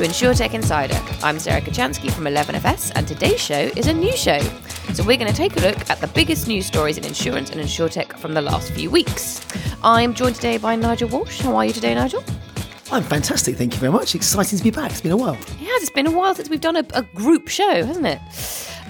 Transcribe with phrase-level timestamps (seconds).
[0.00, 0.98] To InsurTech Insider.
[1.22, 4.38] I'm Sarah Kocianski from 11FS, and today's show is a new show.
[4.94, 7.60] So we're going to take a look at the biggest news stories in insurance and
[7.60, 9.46] insurtech from the last few weeks.
[9.84, 11.42] I'm joined today by Nigel Walsh.
[11.42, 12.24] How are you today, Nigel?
[12.90, 14.14] I'm fantastic, thank you very much.
[14.14, 14.90] Exciting to be back.
[14.90, 15.34] It's been a while.
[15.34, 15.82] It has.
[15.82, 18.20] It's been a while since we've done a, a group show, hasn't it?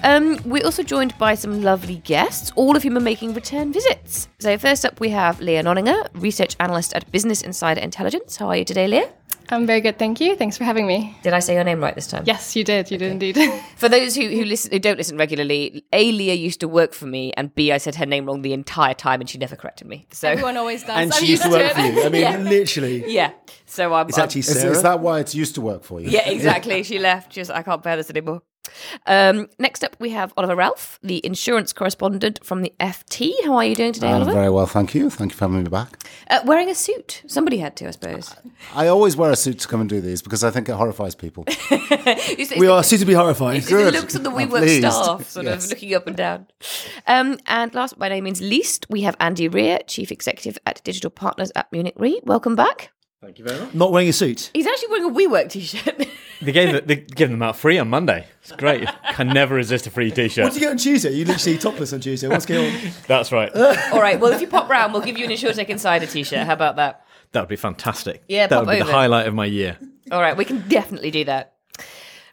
[0.03, 4.29] Um, we're also joined by some lovely guests, all of whom are making return visits.
[4.39, 8.37] So first up, we have Lea Nonninger, research analyst at Business Insider Intelligence.
[8.37, 9.03] How are you today, Lea?
[9.49, 10.35] I'm very good, thank you.
[10.35, 11.17] Thanks for having me.
[11.23, 12.23] Did I say your name right this time?
[12.25, 12.89] Yes, you did.
[12.89, 13.35] You did indeed.
[13.75, 17.05] For those who who listen who don't listen regularly, A Lea used to work for
[17.05, 19.87] me, and B I said her name wrong the entire time, and she never corrected
[19.87, 20.07] me.
[20.11, 20.89] So Everyone always does.
[20.91, 22.03] And I'm she used to used work for you.
[22.03, 22.37] I mean, Yeah.
[22.37, 23.11] literally.
[23.11, 23.31] yeah,
[23.65, 24.71] so I'm, It's I'm- actually um, Is, Sarah.
[24.73, 26.09] is that why it's used to work for you?
[26.09, 26.83] yeah exactly.
[26.83, 27.31] She left.
[27.31, 28.41] Just I can't bear this anymore.
[29.05, 33.31] Um, next up, we have Oliver Ralph, the insurance correspondent from the FT.
[33.45, 34.33] How are you doing today, I'm Oliver?
[34.33, 35.09] very well, thank you.
[35.09, 35.97] Thank you for having me back.
[36.29, 37.23] Uh, wearing a suit.
[37.27, 38.35] Somebody had to, I suppose.
[38.73, 41.15] I always wear a suit to come and do these because I think it horrifies
[41.15, 41.45] people.
[41.71, 43.57] It's- we are suitably horrified.
[43.57, 43.93] It's the Good.
[43.93, 46.47] looks of the WeWork staff, sort of looking up and down.
[47.07, 50.83] Um, and last but by no means least, we have Andy Rear, Chief Executive at
[50.83, 52.19] Digital Partners at Munich Re.
[52.23, 52.91] Welcome back.
[53.21, 53.73] Thank you very much.
[53.75, 54.49] Not wearing a suit.
[54.53, 56.07] He's actually wearing a WeWork t-shirt.
[56.41, 58.27] They gave it, they giving them out free on Monday.
[58.41, 58.87] It's great.
[59.13, 60.43] Can never resist a free T-shirt.
[60.43, 61.11] What do you get on Tuesday?
[61.11, 62.27] You literally topless on Tuesday.
[62.27, 62.91] What's going on?
[63.07, 63.53] That's right.
[63.55, 64.19] All right.
[64.19, 66.45] Well, if you pop round, we'll give you an InsurTech Insider t-shirt.
[66.45, 67.05] How about that?
[67.31, 68.23] That would be fantastic.
[68.27, 68.87] Yeah, that pop would be over.
[68.87, 69.77] the highlight of my year.
[70.11, 71.53] All right, we can definitely do that.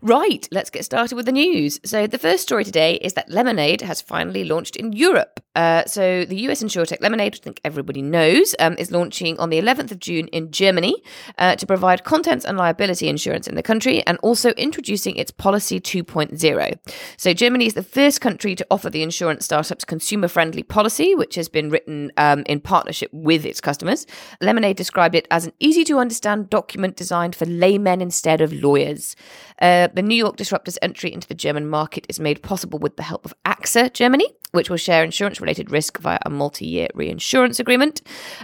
[0.01, 1.81] Right, let's get started with the news.
[1.85, 5.41] So, the first story today is that Lemonade has finally launched in Europe.
[5.59, 9.51] Uh, so, the US insurtech Lemonade, which I think everybody knows, um, is launching on
[9.51, 11.03] the 11th of June in Germany
[11.37, 15.81] uh, to provide contents and liability insurance in the country and also introducing its Policy
[15.81, 16.79] 2.0.
[17.17, 21.35] So, Germany is the first country to offer the insurance startup's consumer friendly policy, which
[21.35, 24.07] has been written um, in partnership with its customers.
[24.41, 29.17] Lemonade described it as an easy to understand document designed for laymen instead of lawyers.
[29.61, 33.03] Uh, the New York Disruptor's entry into the German market is made possible with the
[33.03, 37.59] help of AXA Germany, which will share insurance related risk via a multi year reinsurance
[37.59, 38.03] agreement.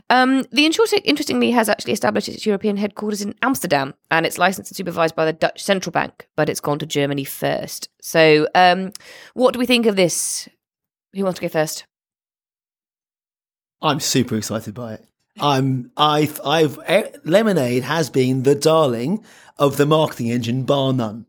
[0.08, 4.70] Um, the InsurTech, interestingly, has actually established its European headquarters in Amsterdam and it's licensed
[4.70, 7.90] and supervised by the Dutch Central Bank, but it's gone to Germany first.
[8.00, 8.92] So, um,
[9.34, 10.48] what do we think of this?
[11.14, 11.86] Who wants to go first?
[13.82, 15.04] I'm super excited by it.
[15.40, 19.24] I'm I've I've eh, Lemonade has been the darling
[19.58, 21.26] of the marketing engine bar none.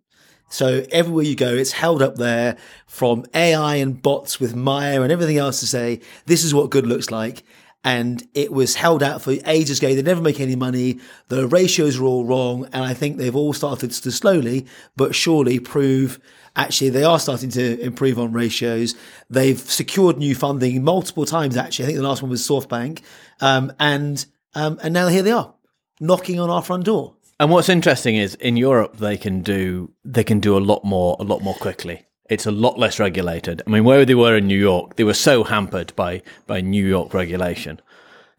[0.55, 2.55] So everywhere you go, it's held up there
[2.87, 6.87] from AI and bots with Maya and everything else to say this is what good
[6.87, 7.43] looks like.
[7.83, 9.93] And it was held out for ages ago.
[9.93, 11.01] They never make any money.
[11.27, 15.59] The ratios are all wrong, and I think they've all started to slowly but surely
[15.59, 16.19] prove
[16.55, 18.95] actually they are starting to improve on ratios.
[19.29, 21.57] They've secured new funding multiple times.
[21.57, 23.01] Actually, I think the last one was SoftBank,
[23.41, 25.53] um, and um, and now here they are
[25.99, 27.15] knocking on our front door.
[27.39, 31.17] And what's interesting is in Europe they can do they can do a lot more
[31.19, 32.05] a lot more quickly.
[32.29, 33.61] It's a lot less regulated.
[33.67, 36.85] I mean, where they were in New York, they were so hampered by by New
[36.85, 37.81] York regulation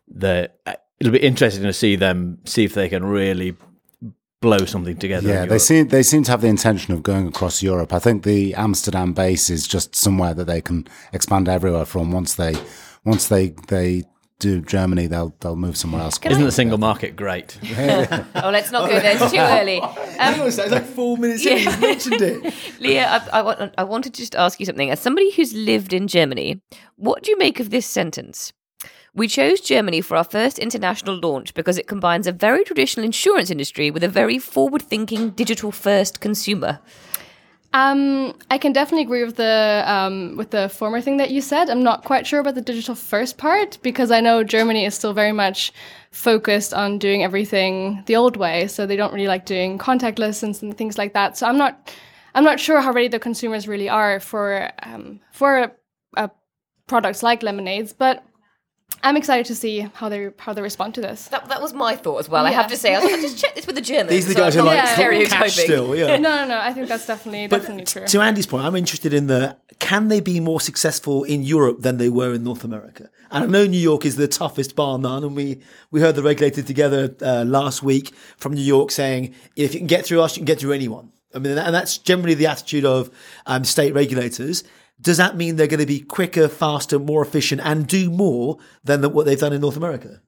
[0.09, 3.57] that uh, it'll be interesting to see them see if they can really
[4.41, 5.28] blow something together.
[5.28, 7.93] Yeah, they seem they seem to have the intention of going across Europe.
[7.93, 12.13] I think the Amsterdam base is just somewhere that they can expand everywhere from.
[12.13, 12.55] Once they
[13.05, 14.05] once they they
[14.39, 16.19] do Germany, they'll they'll move somewhere else.
[16.23, 17.59] Isn't the single market great?
[18.43, 19.17] Oh, let's not go there.
[19.17, 19.81] It's too early.
[20.19, 21.71] Hang on it's like four minutes in, Yeah.
[21.71, 22.55] he's mentioned it.
[22.81, 24.91] Lea, I, I, want, I wanted to just ask you something.
[24.91, 26.61] As somebody who's lived in Germany,
[26.97, 28.53] what do you make of this sentence?
[29.15, 33.51] We chose Germany for our first international launch because it combines a very traditional insurance
[33.51, 36.81] industry with a very forward thinking, digital first consumer.
[37.77, 41.69] Um, I can definitely agree with the um, with the former thing that you said.
[41.69, 45.13] I'm not quite sure about the digital first part because I know Germany is still
[45.13, 45.75] very much
[46.11, 48.67] focused on doing everything the old way.
[48.67, 51.37] So they don't really like doing contactless and, things like that.
[51.37, 51.93] So I'm not
[52.34, 55.71] I'm not sure how ready the consumers really are for um, for
[56.17, 56.29] uh,
[56.87, 58.25] products like lemonades, but
[59.03, 61.28] I'm excited to see how they how they respond to this.
[61.28, 62.44] That, that was my thought as well.
[62.47, 64.10] I have to say, I was like, I'll just check this with the Germans.
[64.10, 64.94] These are the guys I'm who are like Yeah.
[64.94, 65.65] stereotyping stereotyping.
[65.65, 65.97] still.
[65.97, 66.16] Yeah.
[66.16, 66.59] No, no, no.
[66.59, 68.06] I think that's definitely But definitely true.
[68.06, 71.98] to Andy's point, I'm interested in the can they be more successful in Europe than
[71.98, 73.09] they were in North America?
[73.30, 75.60] And I know New York is the toughest bar none, and we
[75.91, 79.86] we heard the regulator together uh, last week from New York saying if you can
[79.88, 81.12] get through us, you can get through anyone.
[81.34, 83.10] I mean, and that's generally the attitude of
[83.47, 84.65] um, state regulators.
[85.01, 89.03] Does that mean they're going to be quicker, faster, more efficient, and do more than
[89.03, 90.21] the, what they've done in North America?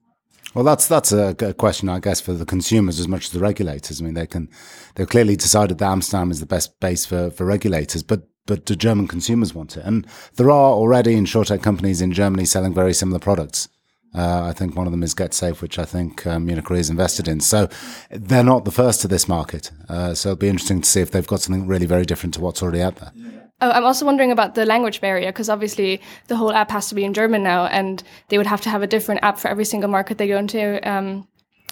[0.53, 3.39] Well, that's that's a, a question, I guess, for the consumers as much as the
[3.39, 4.01] regulators.
[4.01, 4.49] I mean, they can
[4.95, 8.75] they've clearly decided that Amsterdam is the best base for, for regulators, but but do
[8.75, 9.85] German consumers want it?
[9.85, 13.69] And there are already insurtech companies in Germany selling very similar products.
[14.15, 16.89] Uh, I think one of them is GetSafe, which I think um, Munich Re is
[16.89, 17.41] invested in.
[17.41, 17.69] So
[18.09, 19.71] they're not the first to this market.
[19.87, 22.41] Uh, so it'll be interesting to see if they've got something really very different to
[22.41, 23.11] what's already out there.
[23.61, 26.95] Oh, I'm also wondering about the language barrier because obviously the whole app has to
[26.95, 29.65] be in German now, and they would have to have a different app for every
[29.65, 31.27] single market they go into um,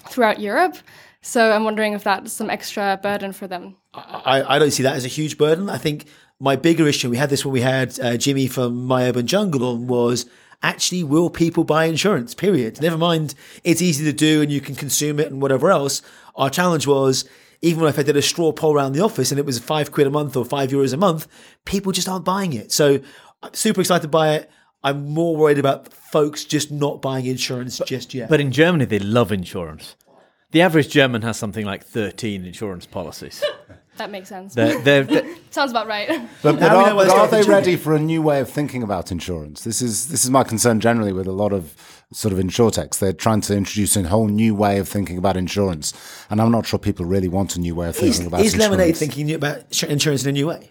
[0.08, 0.76] throughout Europe.
[1.22, 3.76] So I'm wondering if that's some extra burden for them.
[3.94, 5.68] I, I don't see that as a huge burden.
[5.70, 6.06] I think
[6.38, 9.64] my bigger issue, we had this when we had uh, Jimmy from My Urban Jungle
[9.64, 10.26] on, was
[10.62, 12.34] actually will people buy insurance?
[12.34, 12.80] Period.
[12.80, 16.02] Never mind, it's easy to do and you can consume it and whatever else.
[16.36, 17.28] Our challenge was
[17.62, 20.06] even if I did a straw poll around the office and it was five quid
[20.06, 21.26] a month or five euros a month,
[21.64, 22.72] people just aren't buying it.
[22.72, 23.00] So
[23.42, 24.50] I'm super excited by it.
[24.82, 28.28] I'm more worried about folks just not buying insurance just yet.
[28.28, 29.96] But in Germany, they love insurance.
[30.52, 33.42] The average German has something like 13 insurance policies.
[33.98, 34.54] That makes sense.
[34.54, 36.08] They're, they're, they're, Sounds about right.
[36.42, 38.40] But, but Now we know are, but they are they ready for a new way
[38.40, 39.64] of thinking about insurance?
[39.64, 41.74] This is this is my concern generally with a lot of
[42.12, 42.98] sort of insurtechs.
[42.98, 45.92] They're trying to introduce a whole new way of thinking about insurance,
[46.30, 48.54] and I'm not sure people really want a new way of thinking is, about is
[48.54, 48.70] insurance.
[48.70, 50.70] Lemonade thinking about insurance in a new way?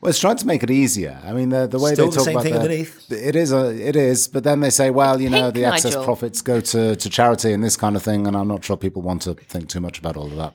[0.00, 1.18] Well, it's trying to make it easier.
[1.24, 3.10] I mean, the, the way Still they the talk same about thing the- underneath.
[3.10, 4.28] it is a, it is.
[4.28, 6.04] But then they say, well, you know, Pink, the excess Nigel.
[6.04, 9.00] profits go to, to charity and this kind of thing, and I'm not sure people
[9.00, 10.54] want to think too much about all of that.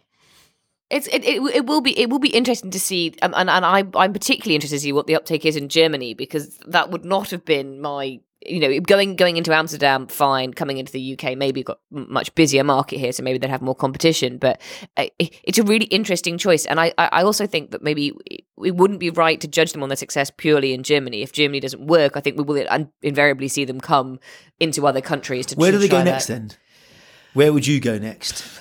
[0.92, 3.66] It's it, it, it will be it will be interesting to see um, and and
[3.66, 7.06] I I'm particularly interested to see what the uptake is in Germany because that would
[7.06, 11.38] not have been my you know going going into Amsterdam fine coming into the UK
[11.38, 14.60] maybe got a much busier market here so maybe they'd have more competition but
[14.98, 18.44] uh, it, it's a really interesting choice and I I also think that maybe it,
[18.58, 21.86] wouldn't be right to judge them on their success purely in Germany if Germany doesn't
[21.88, 24.20] work I think we will invariably see them come
[24.60, 26.34] into other countries to Where do they go next that.
[26.34, 26.52] then?
[27.34, 28.60] Where would you go next?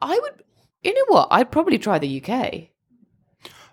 [0.00, 0.44] I would
[0.84, 2.68] you know what I'd probably try the UK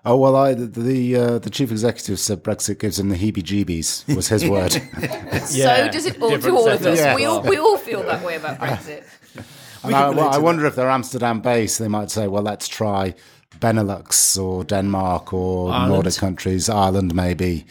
[0.03, 4.15] Oh well, I the the, uh, the chief executive said Brexit gives him the heebie-jeebies.
[4.15, 4.71] Was his word.
[5.45, 6.97] so does it all to all of us.
[6.97, 7.15] Yeah.
[7.15, 9.03] We all we all feel that way about Brexit.
[9.83, 13.15] And I, well, I wonder if they're Amsterdam based, they might say, well, let's try
[13.57, 17.65] Benelux or Denmark or Nordic countries, Ireland maybe,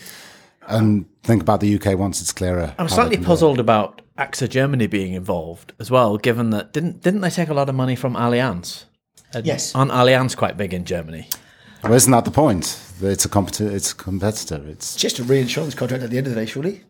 [0.67, 2.75] and think about the UK once it's clearer.
[2.79, 7.01] I'm slightly they can puzzled about AXA Germany being involved as well, given that didn't
[7.01, 8.87] didn't they take a lot of money from Allianz?
[9.35, 9.75] And Yes.
[9.75, 11.29] Aren't Allianz quite big in Germany?
[11.83, 12.79] Well, isn't that the point?
[13.01, 14.61] It's a competi- It's a competitor.
[14.67, 16.83] It's Just a reinsurance contract at the end of the day, surely.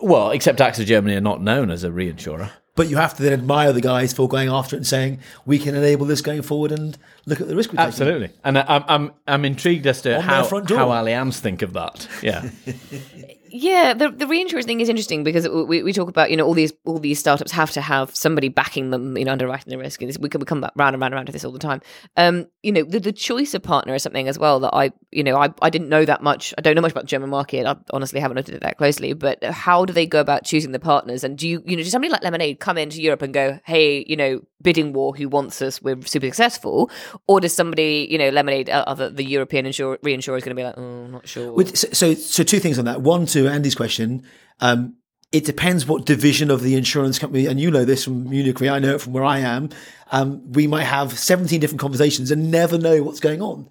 [0.00, 2.50] Well, except AXA Germany are not known as a reinsurer.
[2.76, 5.58] But you have to then admire the guys for going after it and saying we
[5.58, 6.96] can enable this going forward and
[7.26, 7.88] look at the risk we're taking.
[7.88, 11.60] Absolutely, and I- I'm I'm I'm intrigued as to On how front how Allianz think
[11.62, 12.06] of that.
[12.22, 12.48] Yeah,
[13.52, 16.54] Yeah, the the reinsurance thing is interesting because we, we talk about you know all
[16.54, 20.00] these all these startups have to have somebody backing them, you know, underwriting the risk.
[20.00, 21.58] And this, we can come back round and round and round to this all the
[21.58, 21.80] time.
[22.16, 25.24] Um, you know, the, the choice of partner is something as well that I you
[25.24, 26.54] know I, I didn't know that much.
[26.58, 27.66] I don't know much about the German market.
[27.66, 29.12] I honestly haven't looked at it that closely.
[29.12, 31.24] But how do they go about choosing the partners?
[31.24, 34.04] And do you you know does somebody like Lemonade come into Europe and go, hey,
[34.06, 35.82] you know, bidding war, who wants us?
[35.82, 36.90] We're super successful,
[37.26, 40.60] or does somebody you know Lemonade, uh, other the European insur- reinsurer is going to
[40.60, 41.64] be like, oh, not sure.
[41.66, 43.00] So, so two things on that.
[43.00, 44.22] One, to Andy's question,
[44.60, 44.96] um,
[45.32, 48.68] it depends what division of the insurance company, and you know this from Munich Re,
[48.68, 49.70] I know it from where I am.
[50.10, 53.68] Um, we might have 17 different conversations and never know what's going on.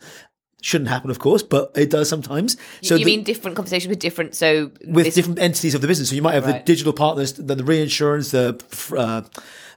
[0.62, 2.58] Shouldn't happen, of course, but it does sometimes.
[2.82, 5.88] So you the- mean different conversations with different so with this- different entities of the
[5.88, 6.10] business.
[6.10, 8.62] So you might have the digital partners, the, the reinsurance, the
[8.98, 9.22] uh,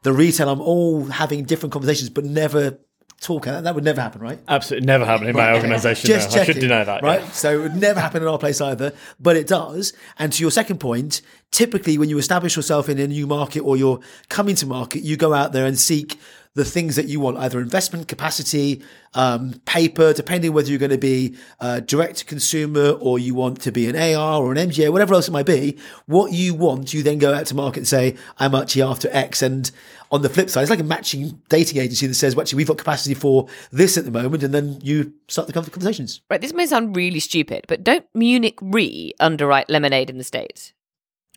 [0.02, 0.48] the retail.
[0.48, 2.78] I'm all having different conversations, but never
[3.22, 3.44] talk.
[3.44, 4.38] That that would never happen, right?
[4.48, 6.08] absolutely never happen in my organisation.
[6.08, 6.42] Just no.
[6.42, 7.02] I should deny that.
[7.02, 7.20] right?
[7.20, 7.30] yeah.
[7.30, 9.92] So it would never happen in our place either, but it does.
[10.18, 13.76] And to your second point, typically when you establish yourself in a new market or
[13.76, 16.18] you're coming to market, you go out there and seek
[16.54, 18.82] the things that you want, either investment capacity,
[19.14, 23.60] um, paper, depending whether you're going to be uh, direct to consumer or you want
[23.62, 25.78] to be an AR or an MGA, whatever else it might be.
[26.06, 29.40] What you want, you then go out to market and say, I'm actually after X.
[29.40, 29.70] And
[30.10, 32.68] on the flip side, it's like a matching dating agency that says, well, actually, we've
[32.68, 34.42] got capacity for this at the moment.
[34.42, 36.20] And then you start the conversations.
[36.30, 40.72] right this may sound really stupid but don't munich re underwrite lemonade in the states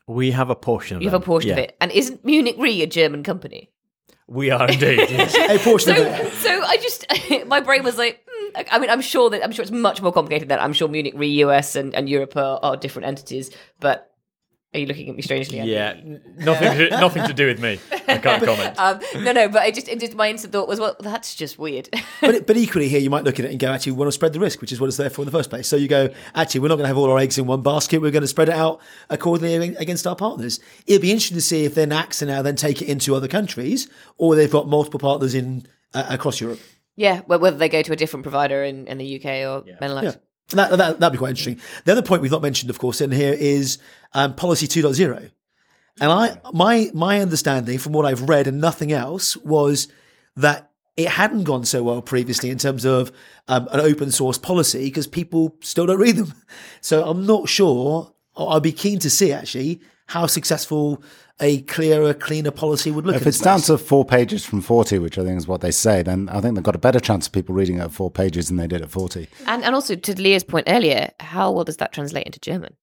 [0.07, 1.25] We have a portion of you have a them.
[1.25, 3.69] portion of it and isn't munich re a german company
[4.27, 4.97] We are indeed.
[5.09, 5.35] yes.
[5.35, 6.33] A portion of so, it.
[6.33, 7.05] so i just
[7.47, 10.11] my brain was like hmm, I mean, I'm sure that I'm sure it's much more
[10.11, 10.63] complicated than that.
[10.63, 14.14] I'm sure Munich Re US and, and Europe are, are different entities, but
[14.75, 15.59] are you looking at me strangely?
[15.59, 15.71] Andy?
[15.71, 15.99] Yeah,
[16.37, 17.79] nothing to, nothing to do with me.
[18.07, 18.77] I can't comment.
[18.77, 21.57] Um, no, no, but I just, it just my instant thought was, well, that's just
[21.57, 21.89] weird.
[22.21, 24.11] but, but equally here, you might look at it and go, actually, we want to
[24.11, 25.67] spread the risk, which is what it's there for in the first place.
[25.67, 28.01] So you go, actually, we're not going to have all our eggs in one basket.
[28.01, 30.59] We're going to spread it out accordingly against our partners.
[30.85, 33.89] It'd be interesting to see if then AXA now then take it into other countries
[34.17, 36.59] or they've got multiple partners in uh, across Europe.
[36.97, 40.03] yeah, well, whether they go to a different provider in, in the UK or Benelux.
[40.03, 40.15] Yeah.
[40.49, 41.59] That, that, that'd be quite interesting.
[41.85, 43.79] The other point we've not mentioned, of course, in here is
[44.13, 45.31] um, policy 2.0.
[45.99, 49.87] And I, my, my understanding from what I've read and nothing else was
[50.35, 53.11] that it hadn't gone so well previously in terms of
[53.47, 56.33] um, an open source policy because people still don't read them.
[56.81, 58.13] So I'm not sure.
[58.37, 61.01] I'd be keen to see actually how successful
[61.41, 63.13] a clearer, cleaner policy would look.
[63.13, 63.21] Like.
[63.21, 65.61] If in it's this down to four pages from 40, which I think is what
[65.61, 67.91] they say, then I think they've got a better chance of people reading it at
[67.91, 69.27] four pages than they did at 40.
[69.47, 72.75] And and also to Lea's point earlier, how well does that translate into German?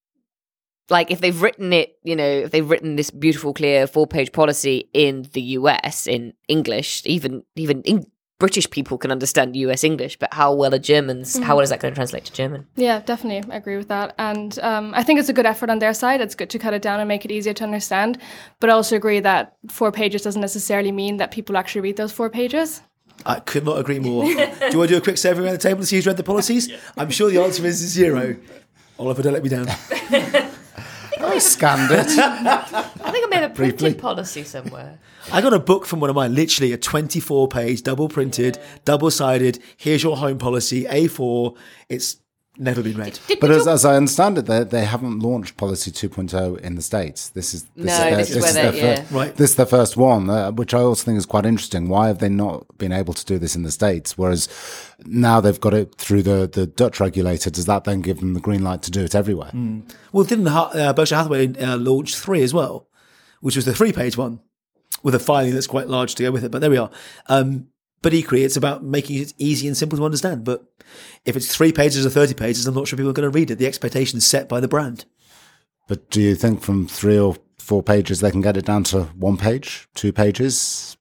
[0.91, 4.91] Like if they've written it, you know, if they've written this beautiful, clear four-page policy
[4.93, 8.05] in the US in English, even even in
[8.43, 11.39] British people can understand US English, but how well are Germans?
[11.39, 12.67] How well is that going to translate to German?
[12.75, 13.49] Yeah, definitely.
[13.55, 14.17] I agree with that.
[14.19, 16.21] And um, I think it's a good effort on their side.
[16.21, 18.19] It's good to cut it down and make it easier to understand.
[18.59, 22.11] But I also agree that four pages doesn't necessarily mean that people actually read those
[22.11, 22.83] four pages.
[23.25, 24.25] I could not agree more.
[24.25, 26.17] do you want to do a quick survey around the table to see who's read
[26.17, 26.69] the policies?
[26.97, 28.35] I'm sure the answer is zero.
[28.99, 29.69] Oliver, don't let me down.
[31.25, 32.07] I scanned it.
[32.19, 32.63] I
[33.11, 33.95] think I may have a printed Briefly.
[33.95, 34.99] policy somewhere.
[35.33, 39.11] I got a book from one of mine, literally a 24 page, double printed, double
[39.11, 39.63] sided.
[39.77, 41.57] Here's your home policy, A4.
[41.89, 42.17] It's
[42.63, 43.19] never been read.
[43.29, 46.83] Did But as, as I understand it, they, they haven't launched Policy 2.0 in the
[46.83, 47.29] States.
[47.31, 49.05] This is this No, their- this is where their they- fir- yeah.
[49.19, 49.37] Right.
[49.37, 51.89] This is the first one, uh, which I also think is quite interesting.
[51.89, 54.17] Why have they not been able to do this in the States?
[54.17, 54.49] Whereas
[55.05, 57.51] now they've got it through the, the Dutch regulator.
[57.51, 59.51] Does that then give them the green light to do it everywhere?
[60.13, 62.89] Well, didn't uh, Berkshire Hathaway uh, launch three as well,
[63.41, 64.41] which was the three page one
[65.03, 66.51] with a filing that's quite large to go with it?
[66.51, 66.91] But there we are.
[67.27, 67.69] Um,
[68.03, 70.45] but equally, it's about making it easy and simple to understand.
[70.45, 70.65] But
[71.25, 73.51] if it's three pages or 30 pages, I'm not sure people are going to read
[73.51, 73.57] it.
[73.57, 75.05] The expectation is set by the brand.
[75.89, 79.05] But do you think from three or four pages they can get it down to
[79.17, 80.97] one page, two pages?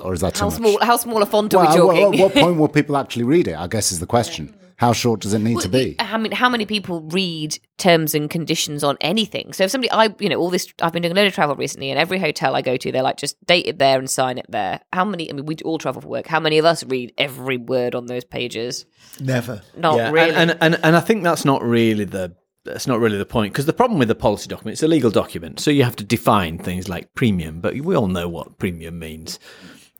[0.00, 0.56] Or is that too how much?
[0.58, 0.78] small?
[0.82, 2.20] How small a font are Well, we at what- talking?
[2.20, 3.54] at what point will people actually read it?
[3.56, 4.54] I guess is the question.
[4.76, 5.96] How short does it need to be?
[5.98, 9.54] I mean, how many people read terms and conditions on anything?
[9.54, 11.56] So if somebody, I, you know, all this, I've been doing a load of travel
[11.56, 14.36] recently, and every hotel I go to, they're like, just date it there and sign
[14.36, 14.80] it there.
[14.92, 15.30] How many?
[15.30, 16.26] I mean, we all travel for work.
[16.26, 18.84] How many of us read every word on those pages?
[19.18, 19.62] Never.
[19.76, 20.34] Not yeah, really.
[20.34, 23.54] and, and and and I think that's not really the that's not really the point
[23.54, 26.04] because the problem with the policy document it's a legal document, so you have to
[26.04, 29.38] define things like premium, but we all know what premium means.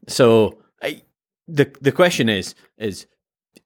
[0.06, 1.02] So I,
[1.48, 3.06] the the question is is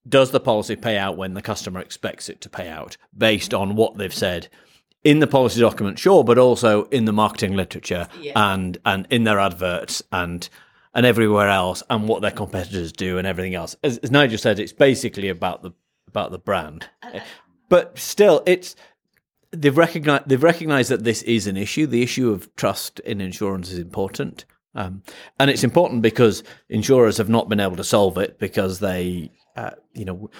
[0.08, 3.76] does the policy pay out when the customer expects it to pay out based on
[3.76, 4.48] what they've said
[5.04, 9.38] in the policy document sure but also in the marketing literature and and in their
[9.38, 10.48] adverts and
[10.94, 13.76] and everywhere else and what their competitors do and everything else.
[13.84, 15.72] As, as nigel said it's basically about the
[16.08, 16.88] about the brand.
[17.68, 18.74] But still it's
[19.52, 21.86] they've recognized they've recognized that this is an issue.
[21.86, 25.02] The issue of trust in insurance is important, um,
[25.38, 29.30] and it's important because insurers have not been able to solve it because they,
[29.60, 30.30] uh, you know,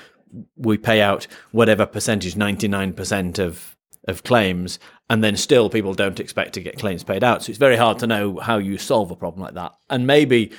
[0.56, 3.76] we pay out whatever percentage, ninety nine percent of
[4.08, 7.42] of claims, and then still people don't expect to get claims paid out.
[7.42, 10.52] So it's very hard to know how you solve a problem like that, and maybe.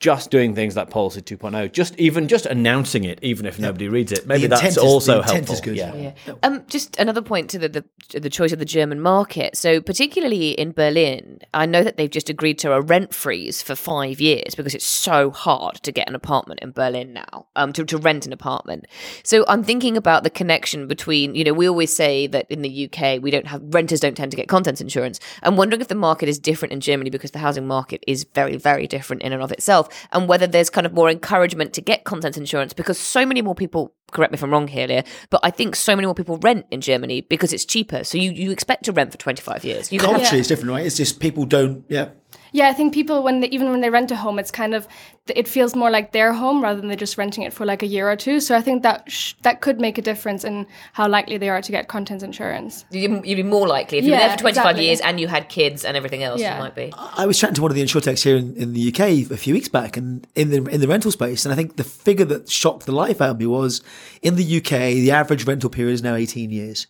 [0.00, 4.12] Just doing things like policy 2.0, just even just announcing it, even if nobody reads
[4.12, 5.54] it, maybe intent that's is- the also intent helpful.
[5.54, 5.76] is good.
[5.76, 5.94] Yeah.
[6.26, 6.34] Yeah.
[6.44, 7.84] Um, just another point to the, the
[8.20, 9.56] the choice of the German market.
[9.56, 13.74] So particularly in Berlin, I know that they've just agreed to a rent freeze for
[13.74, 17.46] five years because it's so hard to get an apartment in Berlin now.
[17.56, 18.86] Um, to, to rent an apartment.
[19.24, 22.88] So I'm thinking about the connection between you know we always say that in the
[22.90, 25.18] UK we don't have renters don't tend to get contents insurance.
[25.42, 28.56] I'm wondering if the market is different in Germany because the housing market is very
[28.56, 32.04] very different in and of itself, and whether there's kind of more encouragement to get
[32.04, 35.40] content insurance because so many more people correct me if I'm wrong here, Lea, but
[35.42, 38.04] I think so many more people rent in Germany because it's cheaper.
[38.04, 39.92] So you, you expect to rent for 25 years.
[39.92, 40.86] You have- is different, right?
[40.86, 42.08] It's just people don't, yeah.
[42.52, 44.88] Yeah, I think people when they, even when they rent a home, it's kind of
[45.30, 47.86] it feels more like their home rather than they're just renting it for like a
[47.86, 48.40] year or two.
[48.40, 51.60] So I think that sh- that could make a difference in how likely they are
[51.60, 52.84] to get contents insurance.
[52.90, 54.86] you'd you'd be more likely if you were there for 25 exactly.
[54.86, 56.40] years and you had kids and everything else.
[56.40, 56.56] Yeah.
[56.56, 56.92] You might be.
[56.96, 59.54] I was chatting to one of the insurtechs here in, in the UK a few
[59.54, 62.50] weeks back, and in the in the rental space, and I think the figure that
[62.50, 63.82] shocked the life out of me was
[64.22, 66.86] in the UK the average rental period is now eighteen years.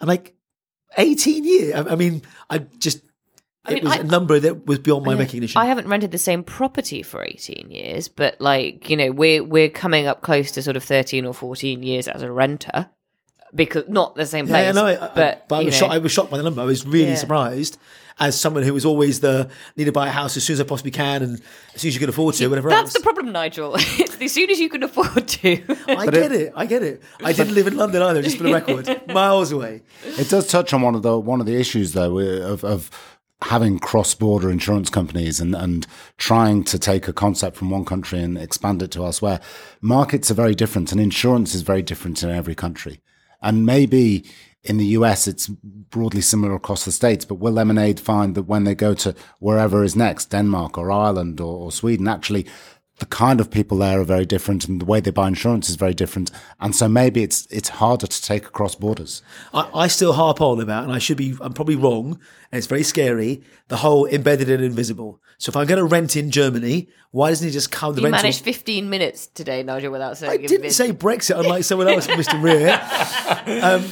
[0.00, 0.34] I'm like,
[0.96, 1.74] eighteen years.
[1.74, 3.02] I, I mean, I just
[3.68, 5.60] it mean, was I- a number that was beyond my recognition.
[5.60, 9.68] I haven't rented the same property for 18 years, but like, you know, we're we're
[9.68, 12.88] coming up close to sort of 13 or 14 years as a renter
[13.54, 14.64] because not the same place.
[14.64, 15.92] yeah, no, I, but, but I was shocked.
[15.92, 16.60] I was shocked by the number.
[16.62, 17.14] I was really Yeah.
[17.16, 17.78] surprised
[18.18, 20.64] as someone who was always the need to buy a house as soon as I
[20.64, 21.40] possibly can and
[21.74, 22.92] as soon as you can afford to, whatever That's else.
[22.92, 23.74] the problem, Nigel.
[23.78, 25.52] it's as soon as you can afford to.
[25.88, 26.52] I get it.
[26.54, 27.02] I get it.
[27.24, 29.82] I didn't live in London either, just for the record, miles away.
[30.04, 32.90] It does touch on one of the one of the issues though of of
[33.44, 35.86] having cross border insurance companies and and
[36.18, 39.40] trying to take a concept from one country and expand it to elsewhere.
[39.80, 43.00] Markets are very different, and insurance is very different in every country.
[43.42, 44.24] And maybe
[44.62, 48.64] in the US it's broadly similar across the states, but will Lemonade find that when
[48.64, 52.46] they go to wherever is next, Denmark or Ireland or, or Sweden, actually
[53.00, 55.76] the kind of people there are very different and the way they buy insurance is
[55.76, 56.30] very different.
[56.60, 59.22] And so maybe it's it's harder to take across borders.
[59.52, 62.20] I, I still harp on about, and I should be, I'm probably wrong,
[62.52, 65.20] and it's very scary, the whole embedded and invisible.
[65.38, 68.06] So if I'm going to rent in Germany, why doesn't he just come the You
[68.08, 68.22] rental?
[68.22, 70.72] managed 15 minutes today, Nigel, without saying I didn't it.
[70.74, 72.40] say Brexit, unlike someone else, Mr.
[72.42, 72.78] Rear.
[73.62, 73.84] Um,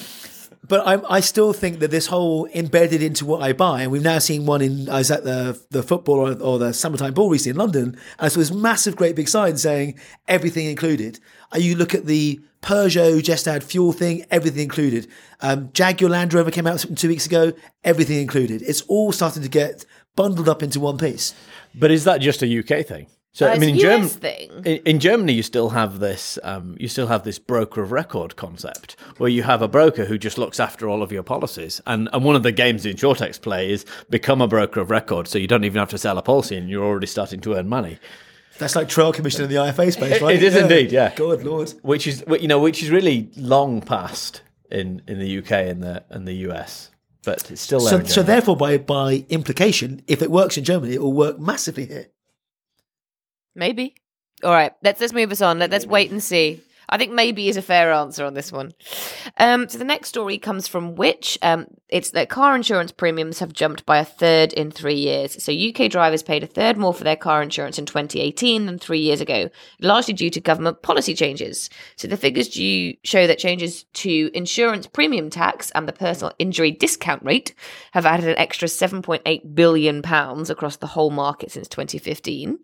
[0.69, 4.03] but I, I still think that this whole embedded into what I buy, and we've
[4.03, 7.31] now seen one in, I was at the the football or, or the summertime ball
[7.31, 11.21] recently in London, and I saw this massive, great big sign saying everything included.
[11.57, 15.07] You look at the Peugeot just add fuel thing, everything included.
[15.41, 17.53] Um, Jaguar Land Rover came out two weeks ago,
[17.85, 18.63] everything included.
[18.63, 21.35] It's all starting to get bundled up into one piece.
[21.75, 23.07] But is that just a UK thing?
[23.39, 24.51] So Uh, I mean, in a Germany, thing.
[24.65, 26.41] in, in Germany, you still have this.
[26.43, 30.19] Um, you still have this broker of record concept, where you have a broker who
[30.19, 31.81] just looks after all of your policies.
[31.87, 35.29] And and one of the games the insurtechs play is become a broker of record,
[35.29, 37.69] so you don't even have to sell a policy, and you're already starting to earn
[37.69, 37.99] money.
[38.59, 40.35] That's like trail commission in the IFA space, right?
[40.35, 41.15] it is indeed, yeah.
[41.15, 41.75] Good lord.
[41.83, 46.03] which is you know which is really long past in in the UK and the
[46.11, 46.91] and the US,
[47.23, 47.91] but it's still there.
[47.91, 51.39] So, in so therefore, by by implication, if it works in Germany, it will work
[51.39, 52.09] massively here.
[53.59, 53.97] Maybe.
[54.45, 55.59] All right, let's let's move us on.
[55.59, 56.63] Let, let's wait and see.
[56.91, 58.73] I think maybe is a fair answer on this one.
[59.37, 61.37] Um, so the next story comes from Which.
[61.43, 65.43] Um, it's that car insurance premiums have jumped by a third in three years.
[65.43, 69.01] So UK drivers paid a third more for their car insurance in 2018 than three
[69.01, 69.51] years ago,
[69.81, 71.69] largely due to government policy changes.
[71.97, 76.71] So the figures do show that changes to insurance premium tax and the personal injury
[76.71, 77.55] discount rate
[77.93, 82.59] have added an extra 7.8 billion pounds across the whole market since 2015.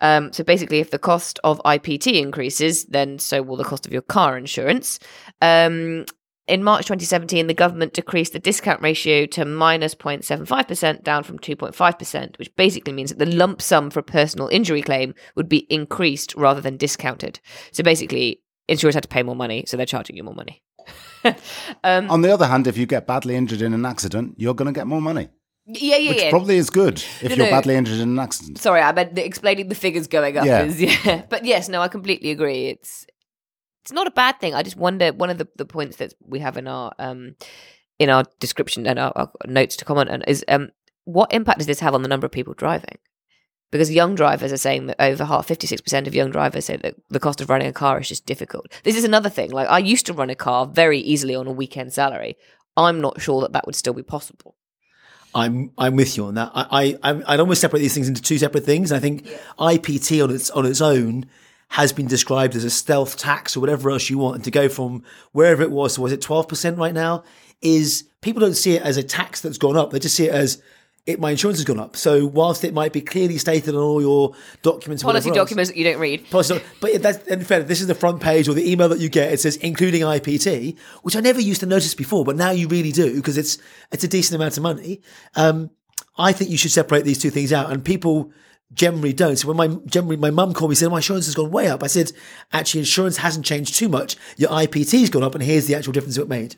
[0.00, 3.92] Um, so basically, if the cost of IPT increases, then so will the cost of
[3.92, 4.98] your car insurance.
[5.40, 6.04] Um,
[6.46, 12.38] in March 2017, the government decreased the discount ratio to minus 0.75%, down from 2.5%,
[12.38, 16.34] which basically means that the lump sum for a personal injury claim would be increased
[16.34, 17.40] rather than discounted.
[17.72, 20.62] So basically, insurers had to pay more money, so they're charging you more money.
[21.84, 24.72] um, On the other hand, if you get badly injured in an accident, you're going
[24.72, 25.30] to get more money,
[25.66, 26.30] yeah, yeah, which yeah.
[26.30, 27.50] probably is good if No, you're no.
[27.50, 28.58] badly injured in an accident.
[28.58, 30.44] Sorry, I meant the, explaining the figures going up.
[30.44, 30.62] Yeah.
[30.64, 31.22] Is, yeah.
[31.28, 32.66] But yes, no, I completely agree.
[32.66, 33.06] It's
[33.82, 34.54] it's not a bad thing.
[34.54, 37.36] I just wonder one of the, the points that we have in our um
[37.98, 40.70] in our description and our, our notes to comment on is um
[41.04, 42.98] what impact does this have on the number of people driving?
[43.70, 47.18] Because young drivers are saying that over half, 56% of young drivers say that the
[47.18, 48.66] cost of running a car is just difficult.
[48.84, 49.50] This is another thing.
[49.50, 52.36] Like, I used to run a car very easily on a weekend salary.
[52.76, 54.54] I'm not sure that that would still be possible.
[55.34, 56.52] I'm I'm with you on that.
[56.54, 58.92] I, I I'd almost separate these things into two separate things.
[58.92, 59.26] I think
[59.58, 61.26] IPT on its on its own
[61.68, 64.68] has been described as a stealth tax or whatever else you want, and to go
[64.68, 67.24] from wherever it was, was it twelve percent right now?
[67.60, 70.34] Is people don't see it as a tax that's gone up; they just see it
[70.34, 70.62] as
[71.06, 71.96] it, my insurance has gone up.
[71.96, 75.70] So whilst it might be clearly stated on all your documents, Policy whatever else- documents
[75.70, 76.28] that you don't read.
[76.30, 79.10] Policy But that's, in fact, this is the front page or the email that you
[79.10, 79.32] get.
[79.32, 82.92] It says including IPT, which I never used to notice before, but now you really
[82.92, 83.58] do because it's
[83.92, 85.02] it's a decent amount of money.
[85.36, 85.70] Um,
[86.16, 88.32] I think you should separate these two things out, and people
[88.72, 89.36] generally don't.
[89.36, 91.68] So when my generally my mum called me and said my insurance has gone way
[91.68, 92.12] up, I said
[92.52, 94.16] actually insurance hasn't changed too much.
[94.38, 96.56] Your IPT's gone up, and here's the actual difference it made.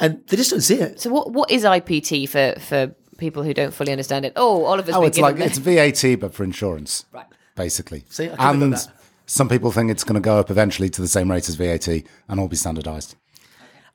[0.00, 1.00] And they just don't see it.
[1.00, 4.32] So what what is IPT for for people who don't fully understand it?
[4.36, 7.26] Oh, Oliver's Oh, it's like it's VAT, but for insurance, Right.
[7.56, 8.04] basically.
[8.08, 8.88] See, I couldn't have got and that.
[9.26, 11.88] some people think it's going to go up eventually to the same rate as VAT
[12.28, 13.16] and all be standardised.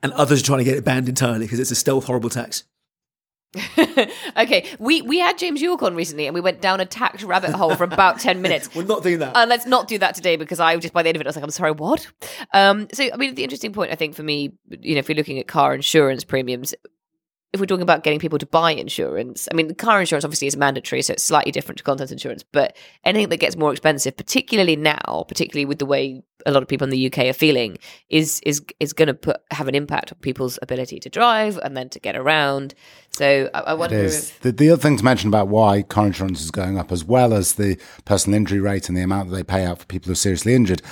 [0.02, 2.64] And others are trying to get it banned entirely because it's a stealth horrible tax.
[4.38, 7.50] okay, we we had James York on recently, and we went down a tax rabbit
[7.50, 8.72] hole for about ten minutes.
[8.74, 9.34] We're not doing that.
[9.36, 11.30] Uh, let's not do that today because I just by the end of it I
[11.30, 12.06] was like, I'm sorry, what?
[12.54, 15.16] Um, so I mean, the interesting point I think for me, you know, if you're
[15.16, 16.74] looking at car insurance premiums,
[17.52, 20.56] if we're talking about getting people to buy insurance, I mean, car insurance obviously is
[20.56, 22.44] mandatory, so it's slightly different to contents insurance.
[22.44, 26.68] But anything that gets more expensive, particularly now, particularly with the way a lot of
[26.68, 27.76] people in the UK are feeling,
[28.08, 31.76] is is is going to put have an impact on people's ability to drive and
[31.76, 32.74] then to get around.
[33.10, 36.40] So I, I wonder if The, the other thing to mention about why car insurance
[36.40, 39.44] is going up, as well as the personal injury rate and the amount that they
[39.44, 40.82] pay out for people who are seriously injured,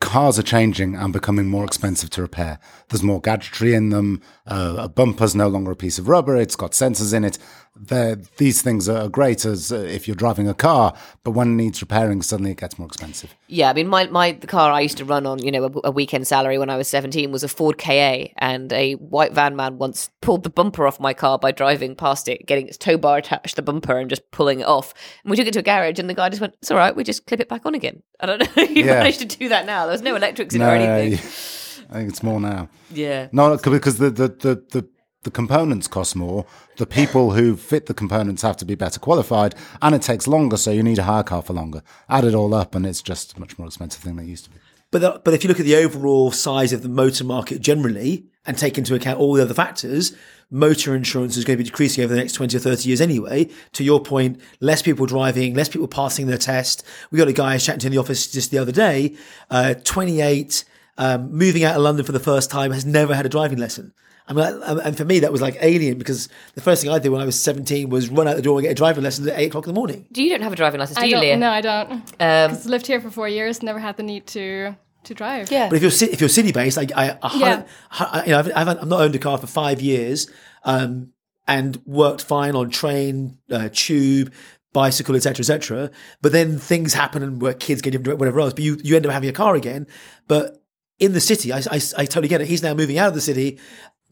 [0.00, 2.58] cars are changing and becoming more expensive to repair.
[2.88, 4.22] There's more gadgetry in them.
[4.46, 6.36] Uh, a bumper's no longer a piece of rubber.
[6.36, 7.38] It's got sensors in it.
[7.88, 11.80] These things are great as uh, if you're driving a car, but when it needs
[11.80, 13.34] repairing, suddenly it gets more expensive.
[13.48, 15.88] Yeah, I mean, my, my the car I used to run on, you know, a,
[15.88, 19.56] a weekend salary when I was seventeen was a Ford KA, and a white van
[19.56, 22.98] man once pulled the bumper off my car by driving past it, getting its tow
[22.98, 24.92] bar attached to the bumper, and just pulling it off.
[25.24, 26.94] And we took it to a garage, and the guy just went, "It's all right,
[26.94, 28.62] we just clip it back on again." I don't know.
[28.62, 28.94] if you Yeah.
[28.98, 29.84] managed to do that now.
[29.84, 31.18] There was no electrics in it or anything.
[31.90, 32.68] I think it's more now.
[32.92, 33.28] Yeah.
[33.32, 34.88] No, because the, the, the, the,
[35.22, 36.46] the components cost more.
[36.76, 40.56] The people who fit the components have to be better qualified, and it takes longer,
[40.56, 41.82] so you need a hire car for longer.
[42.08, 44.44] Add it all up, and it's just a much more expensive thing than it used
[44.44, 44.56] to be.
[44.90, 48.26] But the, but if you look at the overall size of the motor market generally
[48.44, 50.16] and take into account all the other factors,
[50.50, 53.48] motor insurance is going to be decreasing over the next 20 or 30 years anyway.
[53.74, 56.82] To your point, less people driving, less people passing their test.
[57.12, 59.16] We got a guy chatting to in the office just the other day,
[59.48, 60.64] uh, 28,
[60.98, 63.92] um, moving out of London for the first time, has never had a driving lesson.
[64.30, 66.98] I mean, and and for me, that was like alien because the first thing I
[67.00, 69.28] did when I was 17 was run out the door and get a driving lesson
[69.28, 70.06] at eight o'clock in the morning.
[70.12, 71.22] Do you don't have a driving license, do I you, don't.
[71.22, 71.36] Lea?
[71.36, 71.90] No, I don't.
[71.92, 73.62] Um, I've lived here for four years.
[73.62, 75.50] Never had the need to to drive.
[75.50, 75.68] yeah.
[75.68, 77.62] But if you're ci- if you're city based, I, I, I, Yeah.
[77.90, 80.30] I you know, I've, I've, I've not owned a car for five years,
[80.64, 81.12] um,
[81.48, 84.32] and worked fine on train, uh, tube,
[84.72, 85.90] bicycle, etc., etc.
[86.22, 88.52] But then things happen and where kids get different, whatever else.
[88.52, 89.86] But you you end up having a car again.
[90.28, 90.62] But
[90.98, 92.46] in the city, I, I, I totally get it.
[92.46, 93.58] He's now moving out of the city,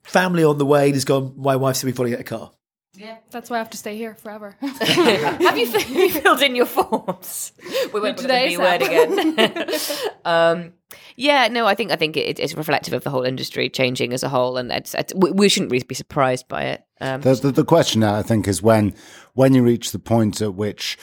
[0.09, 0.87] family on the way.
[0.87, 1.35] And he's gone.
[1.37, 2.51] My wife said we've got to get a car.
[2.95, 4.57] Yeah, that's why I have to stay here forever.
[4.61, 7.53] have you, have you filled in your forms?
[7.95, 9.71] We went with the Today, B word again.
[10.25, 10.73] um,
[11.15, 14.25] yeah, no, I think I think it, it's reflective of the whole industry changing as
[14.25, 16.85] a whole, and it's, it's, we, we shouldn't really be surprised by it.
[17.01, 18.95] Um, The, the, the question now, I think, is when
[19.35, 20.99] when you reach the point at which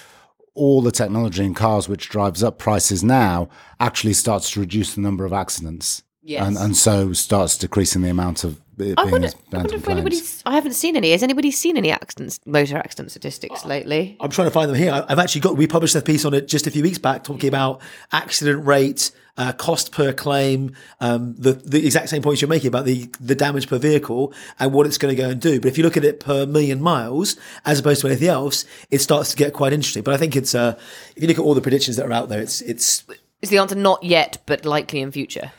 [0.54, 3.48] all the technology in cars which drives up prices now
[3.80, 6.04] actually starts to reduce the number of accidents.
[6.22, 6.46] Yes.
[6.46, 10.44] And, and so starts decreasing the amount of it I wonder, I wonder if anybody's.
[10.46, 11.12] I haven't seen any.
[11.12, 14.18] Has anybody seen any accidents, motor accident statistics lately?
[14.20, 15.06] I'm trying to find them here.
[15.08, 15.58] I've actually got.
[15.58, 19.12] We published a piece on it just a few weeks back, talking about accident rate,
[19.38, 23.36] uh, cost per claim, um, the the exact same points you're making about the the
[23.36, 25.60] damage per vehicle and what it's going to go and do.
[25.60, 27.36] But if you look at it per million miles,
[27.66, 30.04] as opposed to anything else, it starts to get quite interesting.
[30.04, 30.78] But I think it's uh,
[31.16, 33.04] if you look at all the predictions that are out there, it's it's
[33.42, 35.52] Is the answer not yet, but likely in future?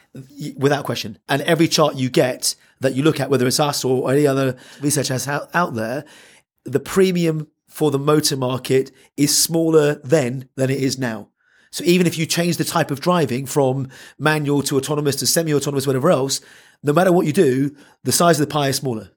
[0.56, 1.18] without question.
[1.28, 4.56] And every chart you get that you look at, whether it's us or any other
[4.80, 6.04] research has out, out there,
[6.64, 11.28] the premium for the motor market is smaller then than it is now.
[11.70, 15.86] So even if you change the type of driving from manual to autonomous to semi-autonomous,
[15.86, 16.40] whatever else,
[16.82, 19.10] no matter what you do, the size of the pie is smaller.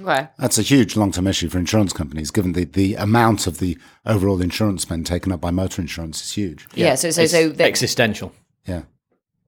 [0.00, 0.28] Okay.
[0.38, 3.78] That's a huge long term issue for insurance companies, given the, the amount of the
[4.06, 6.66] overall insurance spend taken up by motor insurance is huge.
[6.74, 6.94] Yeah.
[6.94, 7.54] so so It's so.
[7.58, 8.32] Existential.
[8.66, 8.82] Yeah.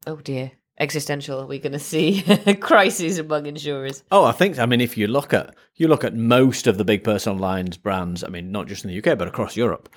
[0.07, 0.53] oh dear.
[0.79, 1.41] Existential.
[1.41, 2.23] Are we going to see
[2.61, 4.03] crises among insurers?
[4.11, 4.59] Oh, I think.
[4.59, 7.77] I mean, if you look at you look at most of the big personal lines
[7.77, 8.25] brands.
[8.25, 9.89] I mean, not just in the UK but across Europe,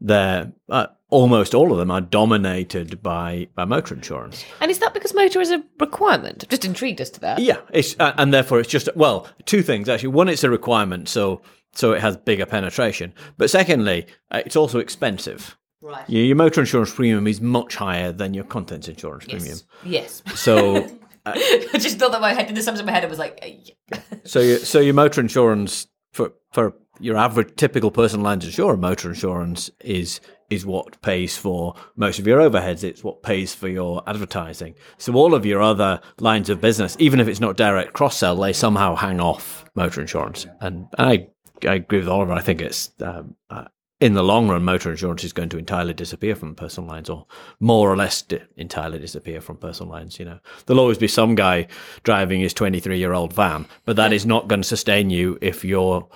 [0.00, 4.44] they're uh, almost all of them are dominated by by motor insurance.
[4.60, 6.48] And is that because motor is a requirement?
[6.48, 7.40] Just intrigued as to that.
[7.40, 10.10] Yeah, it's uh, and therefore it's just well, two things actually.
[10.10, 13.14] One, it's a requirement, so so it has bigger penetration.
[13.36, 15.56] But secondly, uh, it's also expensive.
[15.82, 16.08] Right.
[16.08, 19.58] Your, your motor insurance premium is much higher than your contents insurance premium.
[19.84, 20.22] Yes.
[20.34, 20.86] So
[21.26, 23.04] I just thought that my head did the sums in my head.
[23.04, 27.90] it was like, eh, So, your, so your motor insurance for for your average typical
[27.90, 32.82] personal lines insurer, motor insurance is is what pays for most of your overheads.
[32.84, 34.74] It's what pays for your advertising.
[34.98, 38.36] So all of your other lines of business, even if it's not direct cross sell,
[38.36, 40.46] they somehow hang off motor insurance.
[40.60, 41.28] And I
[41.66, 42.32] I agree with Oliver.
[42.32, 42.90] I think it's.
[43.00, 43.64] Um, uh,
[44.00, 47.26] in the long run, motor insurance is going to entirely disappear from personal lines, or
[47.60, 50.18] more or less di- entirely disappear from personal lines.
[50.18, 51.68] You know, there'll always be some guy
[52.02, 55.64] driving his 23 year old van, but that is not going to sustain you if
[55.64, 56.08] you're,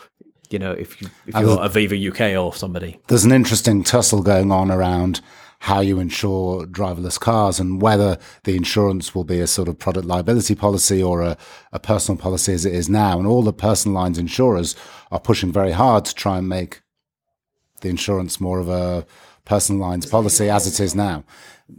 [0.48, 2.98] you know, if you if you're Aviva UK or somebody.
[3.08, 5.20] There's an interesting tussle going on around
[5.60, 10.06] how you insure driverless cars and whether the insurance will be a sort of product
[10.06, 11.36] liability policy or a,
[11.72, 13.18] a personal policy as it is now.
[13.18, 14.76] And all the personal lines insurers
[15.10, 16.82] are pushing very hard to try and make
[17.84, 19.06] the insurance more of a
[19.44, 21.22] personal lines policy as it is now.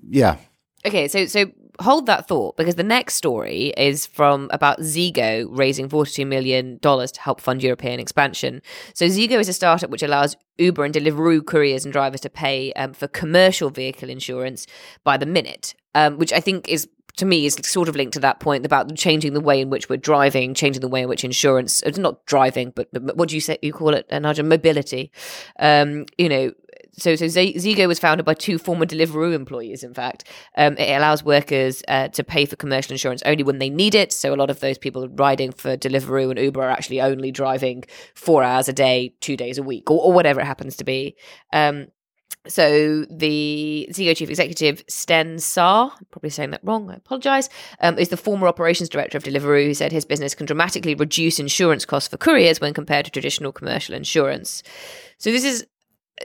[0.09, 0.37] Yeah.
[0.85, 5.89] Okay, so so hold that thought because the next story is from about Zego raising
[5.89, 8.61] $42 million to help fund European expansion.
[8.93, 12.71] So, Zego is a startup which allows Uber and Deliveroo couriers and drivers to pay
[12.73, 14.67] um, for commercial vehicle insurance
[15.03, 16.87] by the minute, um, which I think is
[17.17, 19.89] to me is sort of linked to that point about changing the way in which
[19.89, 23.35] we're driving, changing the way in which insurance, it's not driving, but, but what do
[23.35, 25.11] you say, you call it, Nigel, mobility.
[25.59, 26.51] Um, you know,
[26.97, 29.83] so so Zego was founded by two former Deliveroo employees.
[29.83, 30.23] In fact,
[30.57, 34.13] um, it allows workers uh, to pay for commercial insurance only when they need it.
[34.13, 37.83] So a lot of those people riding for Deliveroo and Uber are actually only driving
[38.15, 41.17] four hours a day, two days a week, or, or whatever it happens to be.
[41.51, 41.87] Um,
[42.47, 47.49] so the CEO chief executive Sten Saar, probably saying that wrong, I apologize,
[47.81, 51.39] um, is the former operations director of Deliveroo who said his business can dramatically reduce
[51.39, 54.63] insurance costs for couriers when compared to traditional commercial insurance.
[55.17, 55.65] So this is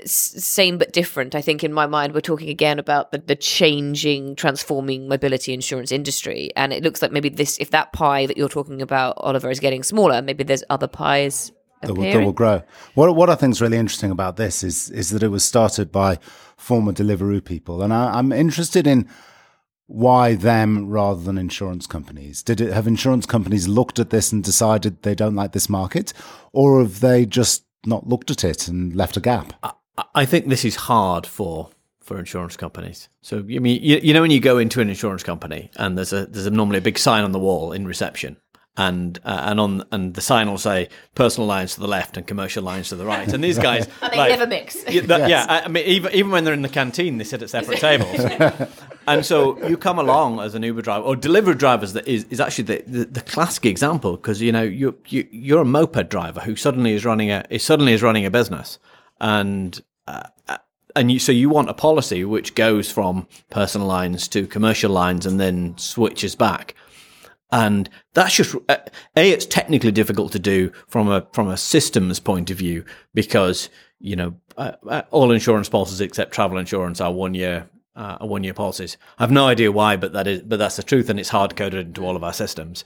[0.05, 1.35] same but different.
[1.35, 5.91] I think in my mind, we're talking again about the, the changing, transforming mobility insurance
[5.91, 6.51] industry.
[6.55, 9.59] And it looks like maybe this, if that pie that you're talking about, Oliver, is
[9.59, 11.51] getting smaller, maybe there's other pies
[11.83, 12.63] that will, that will, grow.
[12.95, 15.91] What what I think is really interesting about this is is that it was started
[15.91, 16.19] by
[16.57, 19.09] former Deliveroo people, and I, am interested in
[19.87, 22.43] why them rather than insurance companies.
[22.43, 26.13] Did it have insurance companies looked at this and decided they don't like this market,
[26.53, 29.55] or have they just not looked at it and left a gap?
[29.63, 29.73] I,
[30.15, 31.71] I think this is hard for
[32.03, 33.09] for insurance companies.
[33.23, 36.13] So I mean, you, you know, when you go into an insurance company and there's
[36.13, 38.37] a there's a, normally a big sign on the wall in reception
[38.77, 42.27] and uh, and on and the sign will say personal lines to the left and
[42.27, 43.31] commercial lines to the right.
[43.33, 44.77] And these guys, and they like, never mix.
[44.89, 45.47] yeah, that, yes.
[45.49, 48.21] yeah, I mean, even even when they're in the canteen, they sit at separate tables.
[49.07, 52.41] and so you come along as an Uber driver or delivery drivers that is, is
[52.41, 56.41] actually the, the, the classic example because you know you you you're a moped driver
[56.41, 58.79] who suddenly is running a is suddenly is running a business
[59.21, 59.83] and.
[60.07, 60.23] Uh,
[60.97, 65.25] and you, so you want a policy which goes from personal lines to commercial lines
[65.25, 66.75] and then switches back.
[67.53, 68.77] And that's just uh,
[69.17, 69.31] a.
[69.31, 74.15] It's technically difficult to do from a from a systems point of view because you
[74.15, 78.55] know uh, uh, all insurance policies except travel insurance are one year uh, one year
[78.55, 78.97] policies.
[79.19, 81.57] I have no idea why, but that is but that's the truth, and it's hard
[81.57, 82.85] coded into all of our systems.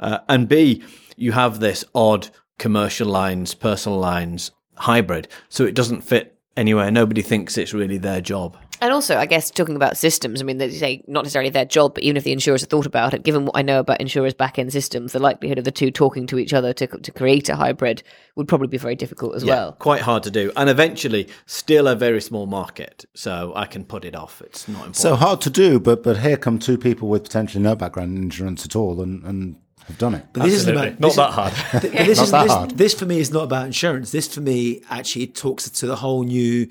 [0.00, 0.82] Uh, and B,
[1.16, 6.90] you have this odd commercial lines, personal lines hybrid, so it doesn't fit anywhere.
[6.90, 8.56] Nobody thinks it's really their job.
[8.80, 11.94] And also, I guess talking about systems, I mean, they say not necessarily their job,
[11.94, 14.34] but even if the insurers have thought about it, given what I know about insurers'
[14.34, 17.48] back end systems, the likelihood of the two talking to each other to, to create
[17.48, 18.02] a hybrid
[18.34, 19.72] would probably be very difficult as yeah, well.
[19.72, 20.52] Quite hard to do.
[20.56, 23.06] And eventually, still a very small market.
[23.14, 24.42] So I can put it off.
[24.42, 24.96] It's not important.
[24.96, 28.24] So hard to do, but but here come two people with potentially no background in
[28.24, 30.26] insurance at all and, and have done it.
[30.32, 31.52] But this isn't about not that hard.
[31.82, 34.10] this, is, this, this for me is not about insurance.
[34.10, 36.68] This for me actually talks to the whole new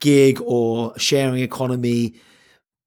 [0.00, 2.14] gig or sharing economy,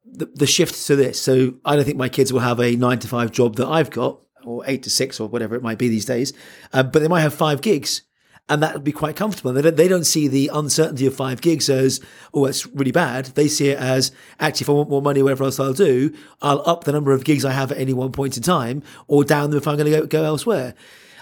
[0.06, 1.20] the, the shift to this.
[1.20, 3.90] So I don't think my kids will have a nine to five job that I've
[3.90, 6.34] got, or eight to six, or whatever it might be these days.
[6.74, 8.04] Uh, but they might have five gigs,
[8.50, 9.54] and that would be quite comfortable.
[9.54, 12.02] They don't, they don't see the uncertainty of five gigs as,
[12.34, 13.28] oh, it's really bad.
[13.28, 16.62] They see it as, actually, if I want more money, whatever else I'll do, I'll
[16.66, 19.52] up the number of gigs I have at any one point in time, or down
[19.52, 20.74] them if I'm going to go, go elsewhere.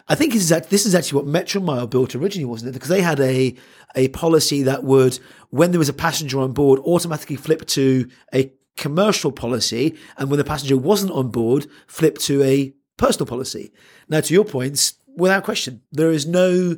[0.07, 2.73] I think this is, actually, this is actually what Metromile built originally, wasn't it?
[2.73, 3.55] Because they had a
[3.95, 8.51] a policy that would, when there was a passenger on board, automatically flip to a
[8.77, 13.71] commercial policy, and when the passenger wasn't on board, flip to a personal policy.
[14.07, 16.77] Now, to your points, without question, there is no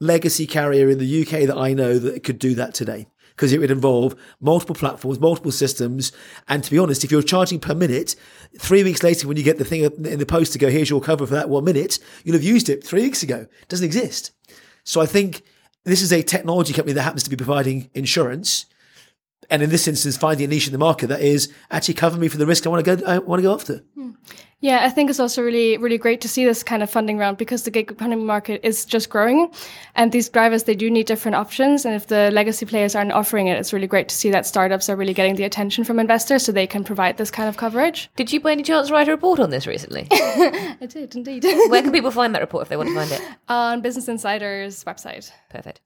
[0.00, 3.06] legacy carrier in the UK that I know that could do that today
[3.40, 6.12] because it would involve multiple platforms, multiple systems.
[6.48, 8.14] And to be honest, if you're charging per minute,
[8.58, 11.00] three weeks later, when you get the thing in the post to go, here's your
[11.00, 13.46] cover for that one minute, you'll have used it three weeks ago.
[13.62, 14.32] It doesn't exist.
[14.84, 15.42] So I think
[15.84, 18.66] this is a technology company that happens to be providing insurance.
[19.48, 22.28] And in this instance, finding a niche in the market that is actually cover me
[22.28, 23.84] for the risk I want to go, I want to go after.
[23.94, 24.10] Hmm.
[24.62, 27.38] Yeah, I think it's also really, really great to see this kind of funding round
[27.38, 29.50] because the gig economy market is just growing.
[29.94, 31.86] And these drivers, they do need different options.
[31.86, 34.90] And if the legacy players aren't offering it, it's really great to see that startups
[34.90, 38.10] are really getting the attention from investors so they can provide this kind of coverage.
[38.16, 40.06] Did you by any chance write a report on this recently?
[40.12, 41.42] I did, indeed.
[41.42, 43.22] Where can people find that report if they want to find it?
[43.48, 45.30] On Business Insider's website.
[45.48, 45.80] Perfect.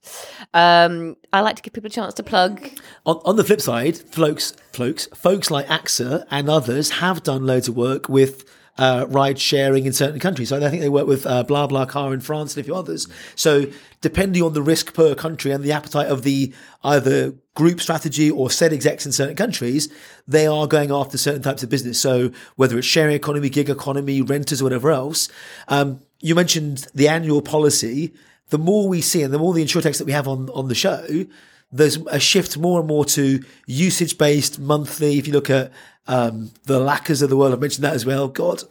[0.52, 2.68] Um, I like to give people a chance to plug.
[3.06, 7.68] On, on the flip side, folks, folks, folks like AXA and others have done loads
[7.68, 8.44] of work with
[8.78, 10.48] uh, ride sharing in certain countries.
[10.48, 13.06] So I think they work with uh, BlaBlaCar in France and a few others.
[13.36, 13.66] So
[14.00, 18.50] depending on the risk per country and the appetite of the either group strategy or
[18.50, 19.92] said execs in certain countries,
[20.26, 22.00] they are going after certain types of business.
[22.00, 25.28] So whether it's sharing economy, gig economy, renters, or whatever else.
[25.68, 28.12] Um, you mentioned the annual policy.
[28.48, 30.74] The more we see and the more the insurtechs that we have on, on the
[30.74, 31.26] show,
[31.70, 35.18] there's a shift more and more to usage based monthly.
[35.18, 35.72] If you look at
[36.06, 37.52] um, the Lakas of the world.
[37.52, 38.28] I've mentioned that as well.
[38.28, 38.62] God,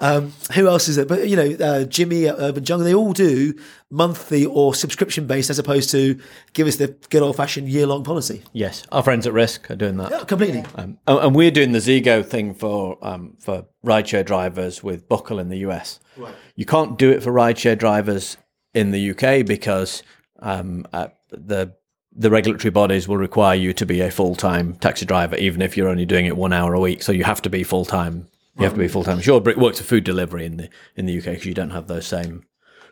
[0.00, 1.08] um, who else is it?
[1.08, 2.84] But you know, uh, Jimmy at Urban Jungle.
[2.84, 3.54] They all do
[3.90, 6.20] monthly or subscription based, as opposed to
[6.52, 8.42] give us the good old fashioned year long policy.
[8.52, 10.10] Yes, our friends at Wrisk are doing that.
[10.10, 10.64] Yeah, completely.
[10.74, 15.48] Um, and we're doing the Zego thing for um, for rideshare drivers with Buckle in
[15.48, 16.00] the US.
[16.16, 16.34] Right.
[16.54, 18.36] You can't do it for rideshare drivers
[18.74, 20.02] in the UK because
[20.40, 21.74] um, uh, the
[22.16, 25.76] the regulatory bodies will require you to be a full time taxi driver, even if
[25.76, 27.02] you're only doing it one hour a week.
[27.02, 28.28] So you have to be full time.
[28.56, 29.20] You have to be full time.
[29.20, 31.70] Sure, but it works for food delivery in the in the UK because you don't
[31.70, 32.44] have those same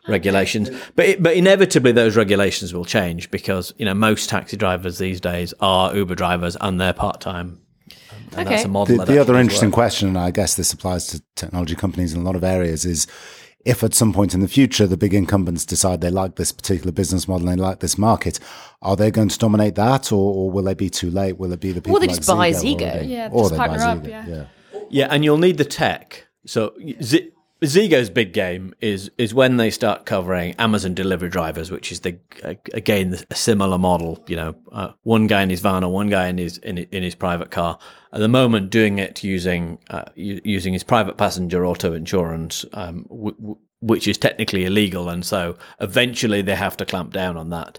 [0.09, 0.71] regulations.
[0.97, 5.21] But it, but inevitably those regulations will change because you know most taxi drivers these
[5.21, 7.61] days are Uber drivers and they're part time.
[8.35, 8.63] And that's Okay.
[8.65, 8.97] a model.
[8.97, 9.75] The, that the other interesting works.
[9.75, 13.07] question, and I guess this applies to technology companies in a lot of areas, is
[13.65, 16.93] if at some point in the future the big incumbents decide they like this particular
[16.93, 18.41] business model and they like this market,
[18.81, 21.39] are they going to dominate that, or, or will they be too late?
[21.39, 23.09] Will it be the people they like just buy Zego, Zego.
[23.09, 24.45] Yeah, or just they buy partner up, Zego, yeah.
[24.91, 26.27] Yeah, and you'll need the tech.
[26.47, 27.31] So Z-
[27.65, 32.19] Zego's big game is is when they start covering Amazon delivery drivers, which is the
[32.73, 34.23] again a similar model.
[34.27, 37.03] You know, uh, one guy in his van or one guy in his in, in
[37.03, 37.79] his private car.
[38.13, 43.37] At the moment, doing it using uh, using his private passenger auto insurance, um, w-
[43.37, 47.79] w- which is technically illegal, and so eventually they have to clamp down on that.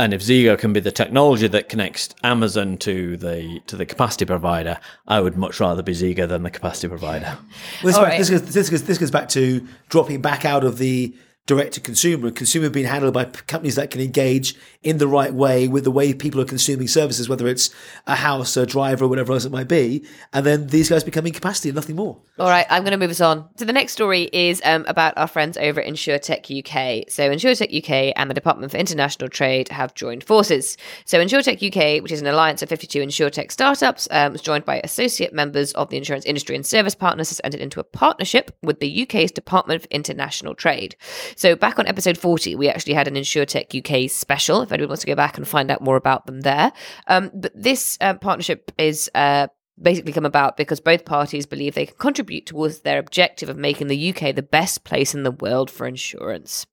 [0.00, 4.24] And if Zego can be the technology that connects Amazon to the to the capacity
[4.24, 7.36] provider, I would much rather be Zego than the capacity provider.
[7.36, 8.18] Well, this, All back- right.
[8.18, 11.14] this, goes, this, goes, this goes back to dropping back out of the
[11.46, 12.30] direct to consumer.
[12.30, 16.14] Consumer being handled by companies that can engage in the right way with the way
[16.14, 17.70] people are consuming services, whether it's
[18.06, 20.04] a house, a driver, or whatever else it might be.
[20.32, 22.20] And then these guys become capacity and nothing more.
[22.38, 23.48] All right, I'm going to move us on.
[23.56, 27.10] So the next story is um, about our friends over at InsurTech UK.
[27.10, 30.76] So InsurTech UK and the Department for International Trade have joined forces.
[31.04, 34.80] So InsurTech UK, which is an alliance of 52 InsureTech startups, um, was joined by
[34.82, 38.80] associate members of the insurance industry and service partners, has entered into a partnership with
[38.80, 40.96] the UK's Department of International Trade.
[41.36, 44.62] So back on episode 40, we actually had an InsurTech UK special.
[44.62, 46.72] If anyone wants to go back and find out more about them there,
[47.06, 49.10] um, but this uh, partnership is.
[49.14, 49.48] Uh,
[49.82, 53.86] basically come about because both parties believe they can contribute towards their objective of making
[53.86, 56.66] the UK the best place in the world for insurance.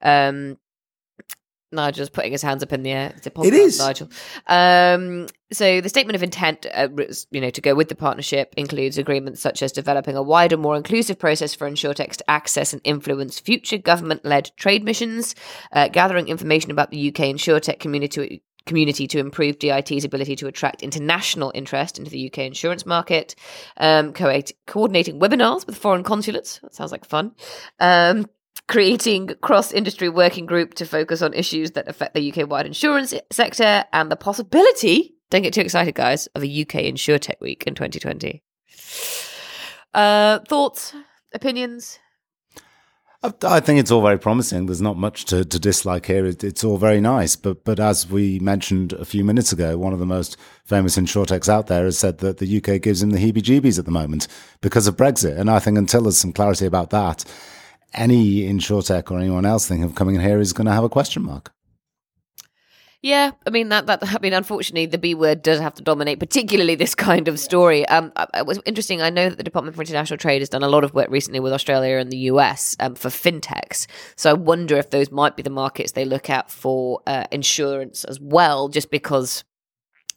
[0.00, 0.56] Um,
[1.76, 3.12] Nigel's putting his hands up in the air.
[3.16, 3.78] It's a podcast, It is.
[3.78, 4.08] Nigel.
[4.48, 6.88] Um, so the statement of intent, uh,
[7.30, 10.76] you know, to go with the partnership includes agreements such as developing a wider, more
[10.76, 15.36] inclusive process for InsurTech to access and influence future government-led trade missions,
[15.72, 20.82] uh, gathering information about the UK InsurTech community community to improve DIT's ability to attract
[20.82, 23.36] international interest into the UK insurance market,
[23.76, 26.58] um, co- coordinating webinars with foreign consulates.
[26.58, 27.32] That sounds like fun.
[27.78, 28.26] Um,
[28.68, 34.10] creating cross-industry working group to focus on issues that affect the UK-wide insurance sector and
[34.10, 38.42] the possibility, don't get too excited guys, of a UK InsurTech week in 2020.
[39.94, 40.94] Uh, thoughts,
[41.32, 41.98] opinions?
[43.22, 44.66] I, I think it's all very promising.
[44.66, 46.26] There's not much to, to dislike here.
[46.26, 47.34] It, it's all very nice.
[47.36, 51.48] But but as we mentioned a few minutes ago, one of the most famous insurtechs
[51.48, 54.28] out there has said that the UK gives him the heebie-jeebies at the moment
[54.60, 55.38] because of Brexit.
[55.38, 57.24] And I think until there's some clarity about that,
[57.94, 60.88] any insurtech or anyone else thinking of coming in here is going to have a
[60.88, 61.52] question mark.
[63.02, 66.18] Yeah, I mean that that I mean unfortunately the B word does have to dominate,
[66.18, 67.86] particularly this kind of story.
[67.86, 69.00] Um, uh, it was interesting.
[69.00, 71.38] I know that the Department for International Trade has done a lot of work recently
[71.38, 73.86] with Australia and the US um, for fintechs.
[74.16, 78.02] So I wonder if those might be the markets they look at for uh, insurance
[78.02, 79.44] as well, just because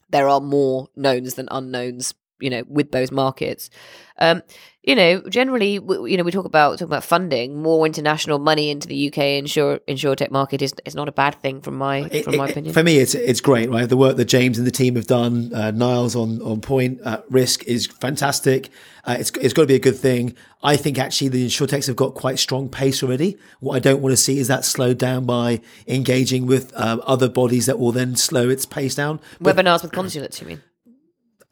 [0.08, 2.14] there are more knowns than unknowns.
[2.40, 3.70] You know, with those markets,
[4.18, 4.42] um,
[4.82, 7.60] you know, generally, w- you know, we talk about talk about funding.
[7.62, 11.60] More international money into the UK insure insurtech market is is not a bad thing
[11.60, 12.72] from my It- from my it- opinion.
[12.74, 13.88] For me, it's it's great, right?
[13.88, 17.18] The work that James and the team have done, uh, Niles on on point, uh,
[17.28, 18.70] Wrisk is fantastic.
[19.04, 20.34] Uh, it's it's got to be a good thing.
[20.62, 23.36] I think actually the insurtechs have got quite strong pace already.
[23.60, 27.28] What I don't want to see is that slowed down by engaging with um, other
[27.28, 29.20] bodies that will then slow its pace down.
[29.40, 30.62] But Webinars with consulates, you mean?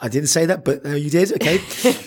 [0.01, 1.33] I didn't say that, but uh, you did.
[1.33, 1.61] Okay.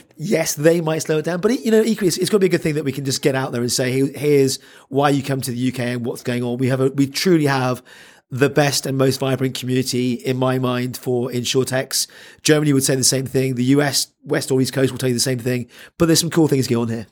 [0.16, 2.46] yes, they might slow it down, but you know, equally, it's, it's got to be
[2.46, 5.10] a good thing that we can just get out there and say, "Here- "Here's why
[5.10, 7.84] you come to the UK and what's going on." We have a, we truly have
[8.30, 12.08] the best and most vibrant community in my mind for insurtechs.
[12.44, 13.56] Germany would say the same thing.
[13.56, 15.68] The US, West or East Coast will tell you the same thing.
[15.98, 17.08] But there's some cool things going on here.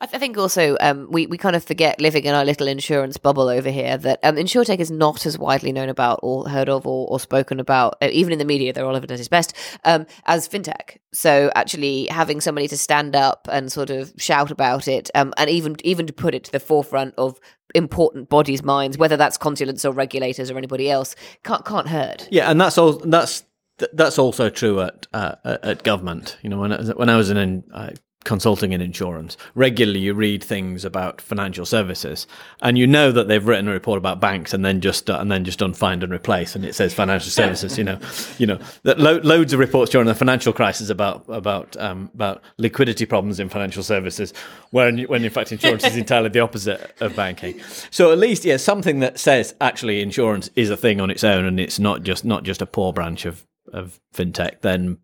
[0.00, 2.68] I, th- I think also um, we, we kind of forget living in our little
[2.68, 6.68] insurance bubble over here that um, insurtech is not as widely known about or heard
[6.68, 9.18] of or, or spoken about, uh, even in the media, they're all of it at
[9.18, 10.98] its best, um, as fintech.
[11.12, 15.50] So actually having somebody to stand up and sort of shout about it um, and
[15.50, 17.40] even even to put it to the forefront of
[17.74, 22.28] important bodies' minds, whether that's consulates or regulators or anybody else, can't, can't hurt.
[22.30, 22.92] Yeah, and that's all.
[22.92, 23.44] That's
[23.92, 26.36] that's also true at uh, at government.
[26.42, 27.90] You know, when when I was in uh,
[28.24, 32.26] consulting and insurance, regularly you read things about financial services,
[32.60, 35.30] and you know that they've written a report about banks, and then just uh, and
[35.30, 37.78] then just done find and replace, and it says financial services.
[37.78, 37.98] you know,
[38.38, 42.42] you know that lo- loads of reports during the financial crisis about about um, about
[42.58, 44.34] liquidity problems in financial services,
[44.70, 47.60] when when in fact insurance is entirely the opposite of banking.
[47.90, 51.44] So at least yeah, something that says actually insurance is a thing on its own,
[51.44, 54.60] and it's not just not just a poor branch of of fintech.
[54.60, 54.98] Then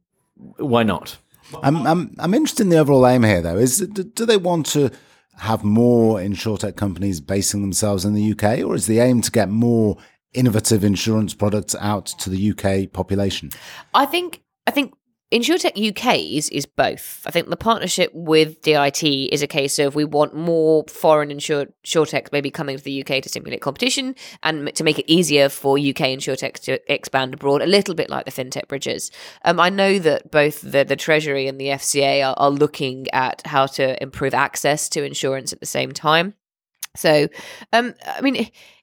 [0.57, 1.19] why not?
[1.63, 3.57] I'm, I'm, I'm interested in the overall aim here, though.
[3.57, 4.91] Is do, they want to
[5.39, 9.49] have more insurtech companies basing themselves in the UK, or is the aim to get
[9.49, 9.97] more
[10.33, 13.51] innovative insurance products out to the UK population?
[13.93, 14.95] I think I think
[15.35, 17.23] InsurTech UK is, both.
[17.27, 21.67] I think the partnership with DIT is a case of we want more foreign insure,
[22.31, 24.15] maybe coming to the UK to stimulate competition
[24.45, 28.27] and to make it easier for UK insurtechs to expand abroad, a little bit like
[28.27, 29.11] the fintech bridges.
[29.45, 33.45] Um, I know that both the, the Treasury and the FCA are, are looking at
[33.45, 36.35] how to improve access to insurance at the same time.
[36.95, 37.27] So,
[37.73, 38.37] um, I mean,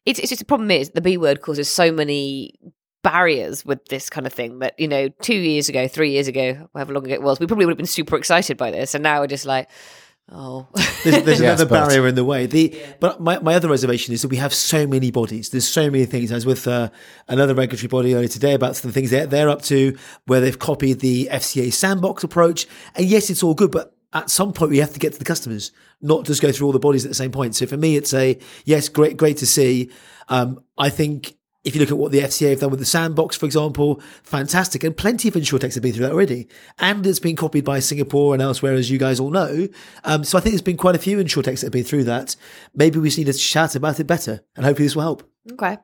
[0.06, 2.60] it's, it's just the problem is the B word causes so many
[3.04, 6.70] barriers with this kind of thing that you know two years ago three years ago
[6.74, 8.94] however long it was we probably would have been super excited by this.
[8.94, 9.70] And now we're just like
[10.32, 10.68] oh.
[11.04, 12.46] There's, there's Yes, another but- barrier in the way.
[12.46, 15.50] The but my, my other reservation is that we have so many bodies.
[15.50, 16.32] There's so many things.
[16.32, 16.90] I was with uh,
[17.28, 19.98] another regulatory body earlier today about some things they're, they're up to
[20.28, 22.68] where they've copied the FCA sandbox approach.
[22.96, 25.26] And yes it's all good but at some point we have to get to the
[25.26, 25.72] customers
[26.02, 27.56] not just go through all the bodies at the same point.
[27.56, 29.90] So for me it's a yes great great to see.
[30.30, 33.36] Um, I think if you look at what the FCA have done with the sandbox,
[33.36, 34.84] for example, fantastic.
[34.84, 36.48] And plenty of insurtechs have been through that already.
[36.80, 39.68] And it's been copied by Singapore and elsewhere, as you guys all know.
[40.04, 42.36] Um, so I think there's been quite a few insurtechs that have been through that.
[42.74, 44.42] Maybe we just need to shout about it better.
[44.56, 45.30] And hopefully this will help.
[45.54, 45.78] okay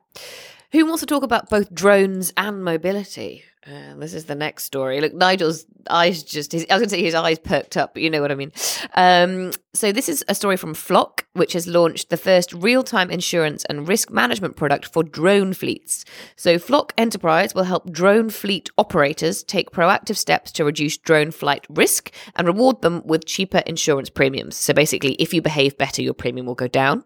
[0.70, 5.00] who wants to talk about both drones and mobility uh, this is the next story.
[5.00, 8.02] Look, Nigel's eyes just, his, I was going to say his eyes perked up, but
[8.02, 8.52] you know what I mean.
[8.94, 13.12] Um, so, this is a story from Flock, which has launched the first real time
[13.12, 16.04] insurance and risk management product for drone fleets.
[16.34, 21.64] So, Flock Enterprise will help drone fleet operators take proactive steps to reduce drone flight
[21.68, 24.56] risk and reward them with cheaper insurance premiums.
[24.56, 27.04] So, basically, if you behave better, your premium will go down.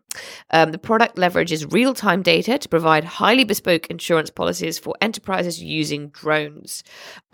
[0.50, 5.62] Um, the product leverages real time data to provide highly bespoke insurance policies for enterprises
[5.62, 6.84] using drones.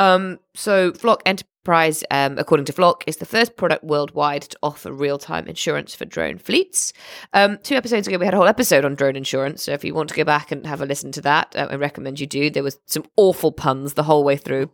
[0.00, 4.92] Um, so, Flock Enterprise, um, according to Flock, is the first product worldwide to offer
[4.92, 6.92] real time insurance for drone fleets.
[7.32, 9.62] Um, two episodes ago, we had a whole episode on drone insurance.
[9.64, 11.74] So, if you want to go back and have a listen to that, uh, I
[11.76, 12.50] recommend you do.
[12.50, 14.70] There was some awful puns the whole way through.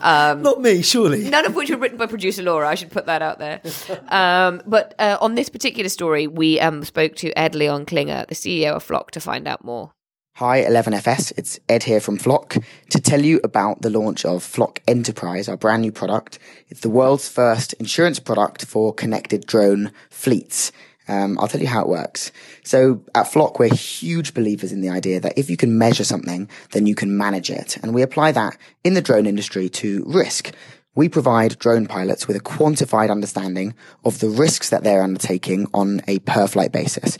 [0.00, 1.28] Um, Not me, surely.
[1.28, 2.68] None of which were written by producer Laura.
[2.68, 3.60] I should put that out there.
[4.08, 8.34] Um, but uh, on this particular story, we um, spoke to Ed Leon Klinger, the
[8.34, 9.92] CEO of Flock, to find out more.
[10.38, 11.32] Hi, 11FS.
[11.38, 12.58] It's Ed here from Flock
[12.90, 16.38] to tell you about the launch of Flock Enterprise, our brand new product.
[16.68, 20.72] It's the world's first insurance product for connected drone fleets.
[21.08, 22.32] Um, I'll tell you how it works.
[22.64, 26.50] So at Flock, we're huge believers in the idea that if you can measure something,
[26.72, 27.78] then you can manage it.
[27.78, 30.52] And we apply that in the drone industry to risk.
[30.94, 33.74] We provide drone pilots with a quantified understanding
[34.04, 37.16] of the risks that they're undertaking on a per flight basis.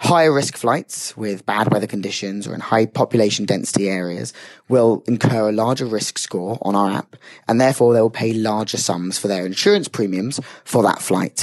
[0.00, 4.32] Higher risk flights with bad weather conditions or in high population density areas
[4.68, 7.16] will incur a larger risk score on our app
[7.48, 11.42] and therefore they will pay larger sums for their insurance premiums for that flight.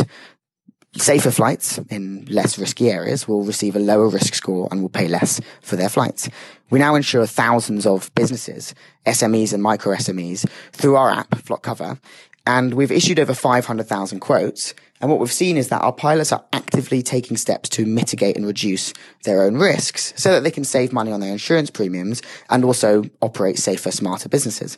[0.97, 5.10] Safer flights in less risky areas will receive a lower risk score and will pay
[5.10, 6.30] less for their flights.
[6.70, 8.74] We now insure thousands of businesses,
[9.06, 11.99] SMEs and micro SMEs through our app, Flock Cover,
[12.48, 14.74] and we've issued over 500,000 quotes.
[15.02, 18.48] And what we've seen is that our pilots are actively taking steps to mitigate and
[18.48, 18.93] reduce
[19.24, 23.04] their own risks so that they can save money on their insurance premiums and also
[23.22, 24.78] operate safer, smarter businesses.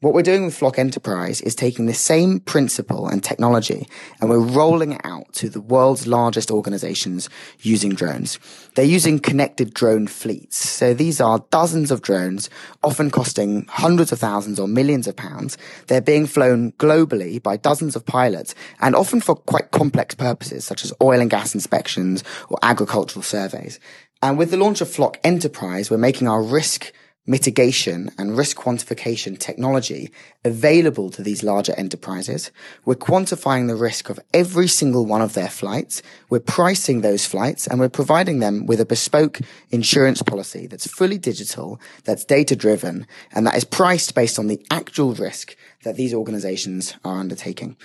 [0.00, 3.88] What we're doing with Flock Enterprise is taking the same principle and technology
[4.20, 7.28] and we're rolling it out to the world's largest organizations
[7.62, 8.38] using drones.
[8.76, 10.56] They're using connected drone fleets.
[10.56, 12.48] So these are dozens of drones,
[12.84, 15.58] often costing hundreds of thousands or millions of pounds.
[15.88, 20.84] They're being flown globally by dozens of pilots and often for quite complex purposes such
[20.84, 23.80] as oil and gas inspections or agricultural surveys.
[24.22, 26.92] And with the launch of Flock Enterprise, we're making our risk
[27.28, 30.10] mitigation and risk quantification technology
[30.44, 32.50] available to these larger enterprises.
[32.86, 36.02] We're quantifying the risk of every single one of their flights.
[36.30, 41.18] We're pricing those flights and we're providing them with a bespoke insurance policy that's fully
[41.18, 45.54] digital, that's data driven, and that is priced based on the actual risk
[45.84, 47.76] that these organizations are undertaking.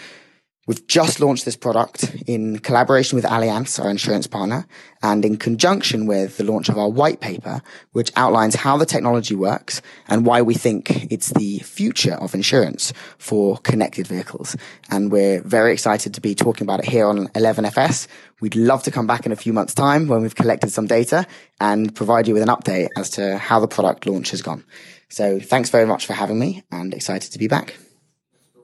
[0.65, 4.65] We've just launched this product in collaboration with Allianz, our insurance partner,
[5.01, 7.61] and in conjunction with the launch of our white paper,
[7.91, 12.93] which outlines how the technology works and why we think it's the future of insurance
[13.17, 14.55] for connected vehicles.
[14.89, 18.07] And we're very excited to be talking about it here on 11FS.
[18.39, 21.27] We'd love to come back in a few months time when we've collected some data
[21.59, 24.63] and provide you with an update as to how the product launch has gone.
[25.09, 27.75] So thanks very much for having me and excited to be back.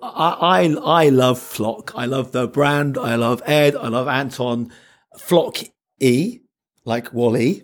[0.01, 1.91] I, I I love Flock.
[1.95, 2.97] I love the brand.
[2.97, 3.75] I love Ed.
[3.75, 4.71] I love Anton.
[5.17, 5.57] Flock
[5.99, 6.39] E,
[6.85, 7.63] like Wally.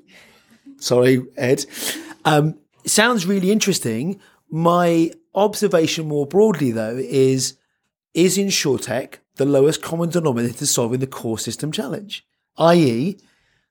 [0.77, 1.65] Sorry, Ed.
[2.25, 4.19] Um, sounds really interesting.
[4.49, 7.57] My observation more broadly, though, is
[8.13, 12.25] is InsurTech the lowest common denominator to solving the core system challenge?
[12.57, 13.17] I.e.,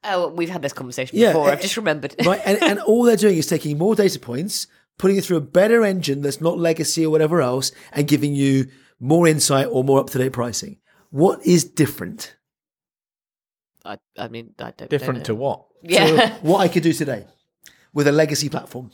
[0.06, 1.48] Oh, we've had this conversation Yeah, before.
[1.48, 2.14] eh, I've just remembered.
[2.26, 2.40] right?
[2.44, 4.66] And, and all they're doing is taking more data points,
[4.98, 8.66] putting it through a better engine that's not legacy or whatever else, and giving you
[9.00, 10.78] more insight or more up to date pricing.
[11.10, 12.36] What is different?
[13.84, 15.24] I, I mean, I don't Different know.
[15.24, 15.66] to what?
[15.82, 16.38] Yeah.
[16.42, 17.26] What I could do today
[17.92, 18.90] with a legacy platform.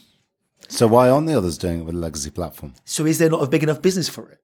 [0.69, 2.75] So why aren't the others doing it with a legacy platform?
[2.85, 4.39] So is there not a big enough business for it?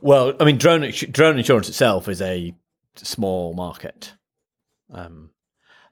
[0.00, 2.54] Well, I mean, drone drone insurance itself is a
[2.96, 4.14] small market.
[4.90, 5.30] Um,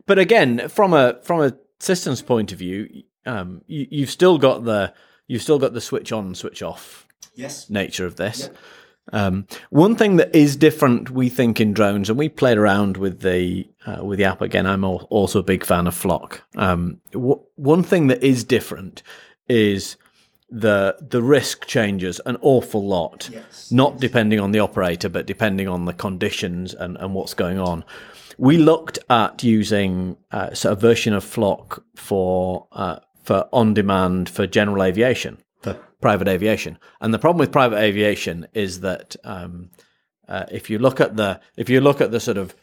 [0.07, 2.89] but again, from a from a systems point of view,
[3.27, 4.93] um, you, you've still got the
[5.27, 7.71] you've still got the switch on switch off Yes.
[7.71, 8.51] nature of this.
[9.13, 13.21] Um, one thing that is different, we think, in drones, and we played around with
[13.21, 14.67] the uh, with the app again.
[14.67, 16.43] I'm al- also a big fan of Flock.
[16.57, 19.03] Um, w- one thing that is different
[19.49, 19.97] is
[20.49, 23.31] the the risk changes an awful lot,
[23.71, 27.85] not depending on the operator, but depending on the conditions and, and what's going on.
[28.39, 34.29] We looked at using uh, so a version of Flock for uh, for on demand
[34.29, 39.71] for general aviation, for private aviation, and the problem with private aviation is that um,
[40.29, 42.55] uh, if you look at the if you look at the sort of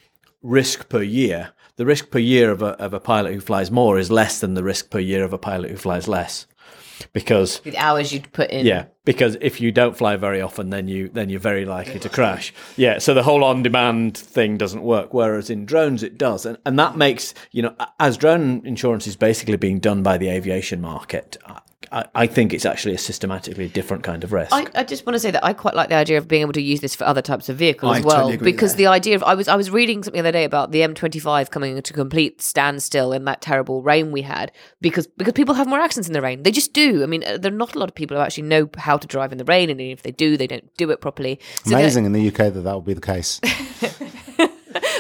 [0.42, 3.98] risk per year, the risk per year of a of a pilot who flies more
[3.98, 6.48] is less than the risk per year of a pilot who flies less,
[7.14, 8.66] because the hours you'd put in.
[8.66, 12.10] yeah, because if you don't fly very often, then you then you're very likely to
[12.10, 12.54] crash.
[12.76, 15.14] Yeah, so the whole on-demand thing doesn't work.
[15.14, 19.16] Whereas in drones, it does, and and that makes you know as drone insurance is
[19.16, 21.38] basically being done by the aviation market.
[21.92, 24.52] I, I think it's actually a systematically different kind of risk.
[24.52, 26.54] I, I just want to say that I quite like the idea of being able
[26.54, 28.16] to use this for other types of vehicles I as well.
[28.16, 28.78] totally agree because that.
[28.78, 31.50] the idea of I was I was reading something the other day about the M25
[31.50, 34.52] coming to complete standstill in that terrible rain we had
[34.82, 36.44] because because people have more accidents in the rain.
[36.44, 37.04] They just do.
[37.04, 39.08] I mean, uh, there are not a lot of people who actually know how to
[39.08, 41.40] drive in the rain, and if they do, they don't do it properly.
[41.64, 43.40] So Amazing in the UK that that would be the case.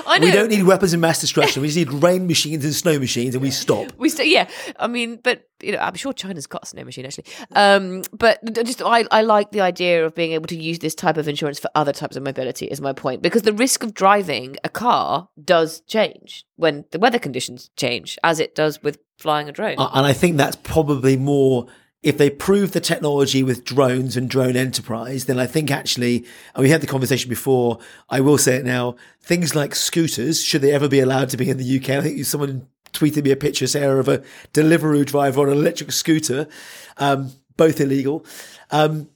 [0.08, 0.28] I know.
[0.28, 1.62] We don't need weapons of mass destruction.
[1.62, 3.91] We just need rain machines and snow machines, and we stop.
[3.97, 4.49] We still, yeah.
[4.80, 7.26] I mean, but you know, I'm sure China's got a snow machine actually.
[7.55, 11.18] Um, but just I, I like the idea of being able to use this type
[11.18, 12.68] of insurance for other types of mobility.
[12.68, 17.20] Is my point because the risk of driving a car does change when the weather
[17.20, 19.76] conditions change, as it does with flying a drone.
[19.78, 21.68] Uh, And I think that's probably more
[22.08, 26.64] if they prove the technology with drones and drone enterprise, then I think actually, and
[26.64, 27.80] we had the conversation before,
[28.10, 31.49] I will say it now, things like scooters, should they ever be allowed to be
[31.49, 31.89] in the UK?
[31.89, 35.91] I think someone tweeted me a picture, Sarah, of a Deliveroo driver on an electric
[35.91, 36.47] scooter,
[36.95, 38.26] um, both illegal.
[38.72, 39.10] Um,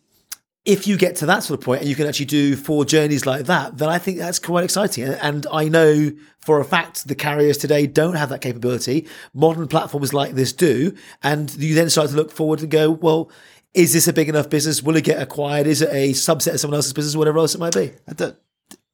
[0.64, 3.26] if you get to that sort of point and you can actually do four journeys
[3.26, 5.06] like that, then I think that's quite exciting.
[5.06, 9.08] And- I know for a fact the carriers today don't have that capability.
[9.34, 10.94] Modern platforms like this do.
[11.24, 13.32] And you then start to look forward and go, well,
[13.74, 14.84] is this a big enough business?
[14.84, 15.66] Will it get acquired?
[15.66, 17.16] Is it a subset of someone else's business?
[17.16, 17.92] Whatever else it might be.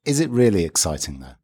[0.04, 1.34] Is it really exciting though?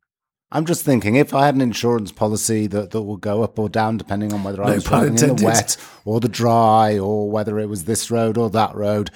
[0.53, 3.69] I'm just thinking if I had an insurance policy that, that would go up or
[3.69, 7.59] down depending on whether I was driving in the wet or the dry or whether
[7.59, 9.11] it was this road or that road,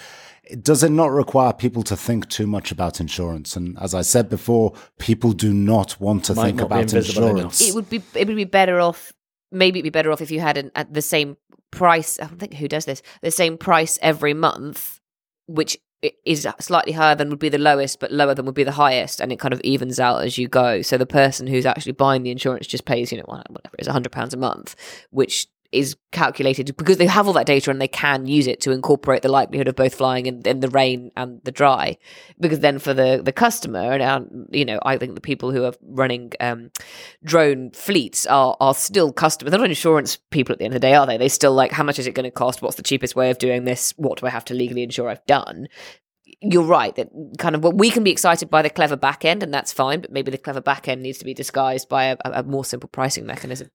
[0.63, 3.57] does it not require people to think too much about insurance?
[3.57, 7.37] And as I said before, people do not want to Might think about invisible enough.
[7.61, 7.69] insurance.
[7.69, 9.13] it would be it would be better off.
[9.51, 11.37] Maybe it'd be better off if you had an, at the same
[11.71, 12.19] price.
[12.21, 13.03] I don't think who does this.
[13.23, 15.01] The same price every month,
[15.47, 15.77] which
[16.25, 19.21] is slightly higher than would be the lowest, but lower than would be the highest,
[19.21, 20.81] and it kind of evens out as you go.
[20.83, 23.87] So the person who's actually buying the insurance just pays, you know, whatever it is,
[23.89, 24.77] hundred pounds a month,
[25.11, 28.71] which is calculated because they have all that data and they can use it to
[28.71, 31.97] incorporate the likelihood of both flying in, in the rain and the dry.
[32.41, 35.65] Because then for the the customer and um, you know, I think the people who
[35.65, 36.71] are running um,
[37.23, 39.51] drone fleets are are still customers.
[39.51, 41.19] They're not insurance people at the end of the day, are they?
[41.19, 42.63] They still like how much is it going to cost?
[42.63, 43.93] What's the cheapest way of doing this?
[43.97, 45.69] What do I have to legally ensure I've done?
[46.41, 49.43] You're right that kind of what we can be excited by the clever back end,
[49.43, 50.01] and that's fine.
[50.01, 52.65] But maybe the clever back end needs to be disguised by a, a a more
[52.65, 53.71] simple pricing mechanism.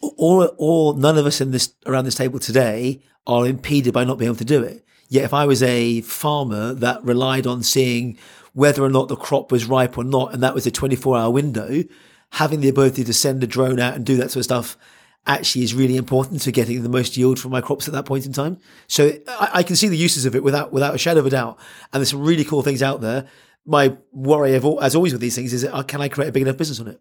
[0.00, 4.18] Or, or none of us in this around this table today are impeded by not
[4.18, 4.84] being able to do it.
[5.08, 8.18] Yet if I was a farmer that relied on seeing
[8.54, 11.30] whether or not the crop was ripe or not, and that was a 24 hour
[11.30, 11.84] window,
[12.32, 14.78] having the ability to send a drone out and do that sort of stuff
[15.26, 18.26] actually is really important to getting the most yield from my crops at that point
[18.26, 18.58] in time.
[18.86, 21.30] So I, I, can see the uses of it without without a shadow of a
[21.30, 21.58] doubt.
[21.92, 23.26] And there's some really cool things out there.
[23.64, 26.32] My worry, of, as always with these things, is that, uh, can I create a
[26.32, 27.00] big enough business on it?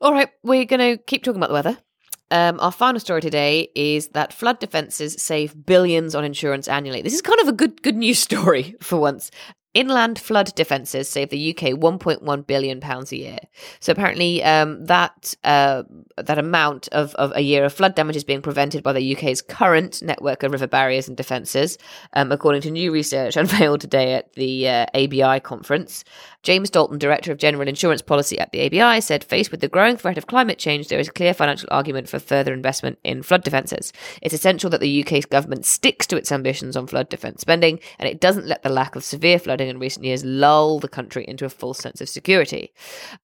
[0.00, 1.78] All right, we're going to keep talking about the weather.
[2.30, 7.02] Um, our final story today is that flood defences save billions on insurance annually.
[7.02, 9.30] This is kind of a good good news story for once.
[9.76, 13.38] Inland flood defences save the UK 1.1 billion pounds a year.
[13.78, 15.82] So apparently, um, that uh,
[16.16, 19.42] that amount of, of a year of flood damage is being prevented by the UK's
[19.42, 21.76] current network of river barriers and defences,
[22.14, 26.04] um, according to new research unveiled today at the uh, ABI conference.
[26.46, 29.96] James Dalton, Director of General Insurance Policy at the ABI, said faced with the growing
[29.96, 33.42] threat of climate change, there is a clear financial argument for further investment in flood
[33.42, 33.92] defences.
[34.22, 38.08] It's essential that the UK government sticks to its ambitions on flood defence spending and
[38.08, 41.44] it doesn't let the lack of severe flooding in recent years lull the country into
[41.44, 42.72] a false sense of security.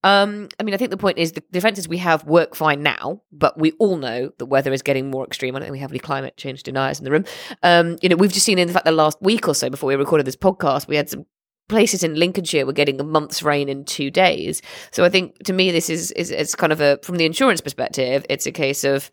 [0.03, 3.23] Um, I mean, I think the point is the defences we have work fine now,
[3.31, 5.55] but we all know the weather is getting more extreme.
[5.55, 7.25] I don't think we have any climate change deniers in the room.
[7.63, 9.87] Um, you know, we've just seen in the fact the last week or so before
[9.87, 11.25] we recorded this podcast, we had some
[11.73, 14.61] places in Lincolnshire were getting a month's rain in two days.
[14.91, 17.63] So I think to me, this is, is it's kind of a from the insurance
[17.63, 19.11] perspective, it's a case of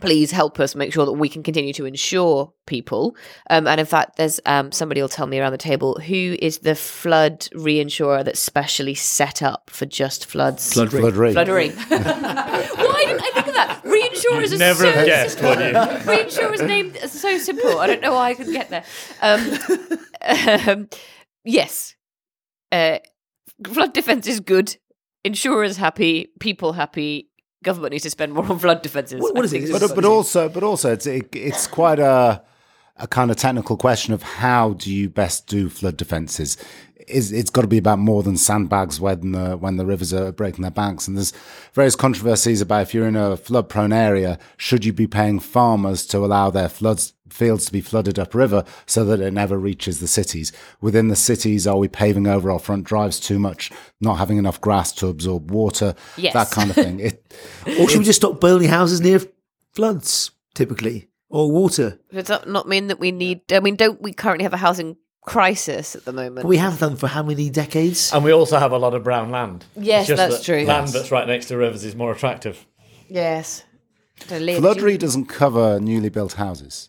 [0.00, 3.16] please help us make sure that we can continue to insure people.
[3.48, 6.58] Um, and in fact, there's um, somebody will tell me around the table who is
[6.58, 10.74] the flood reinsurer that's specially set up for just floods.
[10.74, 11.32] Flood Flood Re.
[11.32, 11.70] Flood Re.
[11.88, 13.80] Why didn't I think of that?
[13.84, 15.56] Reinsurers are Never so have guessed, simple.
[15.56, 15.72] would you?
[16.12, 17.78] Reinsurers named so simple.
[17.78, 18.84] I don't know why I could get there.
[19.22, 20.88] Um, um,
[21.46, 21.94] yes,
[22.72, 22.98] uh,
[23.66, 24.76] flood defense is good.
[25.24, 27.28] Insurers happy, people happy.
[27.64, 29.20] Government needs to spend more on flood defences.
[29.20, 29.56] What- what I is it?
[29.56, 32.42] think Is is- it- But, but also, but also, it's it, it's quite a
[32.98, 36.56] a kind of technical question of how do you best do flood defences.
[37.08, 40.32] Is it's got to be about more than sandbags when the when the rivers are
[40.32, 41.32] breaking their banks, and there's
[41.74, 46.06] various controversies about if you're in a flood prone area, should you be paying farmers
[46.06, 50.06] to allow their floods fields to be flooded upriver so that it never reaches the
[50.08, 50.52] cities?
[50.80, 53.70] Within the cities, are we paving over our front drives too much,
[54.00, 56.32] not having enough grass to absorb water, Yes.
[56.32, 57.00] that kind of thing?
[57.00, 57.34] It,
[57.78, 59.20] Or should we just stop building houses near
[59.74, 61.98] floods, typically, or water?
[62.10, 63.52] Does that not mean that we need?
[63.52, 64.96] I mean, don't we currently have a housing
[65.26, 66.36] crisis at the moment?
[66.36, 68.10] But we have done for how many decades?
[68.14, 69.64] And we also have a lot of brown land.
[69.76, 70.64] Yes, It's just that's that true.
[70.64, 70.92] Land Yes.
[70.94, 72.64] that's right next to rivers is more attractive.
[73.08, 73.64] yes.
[74.26, 76.88] So, Liz, Flood you- Re doesn't cover newly built houses.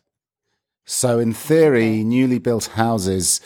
[0.86, 3.42] So, in theory, newly built houses,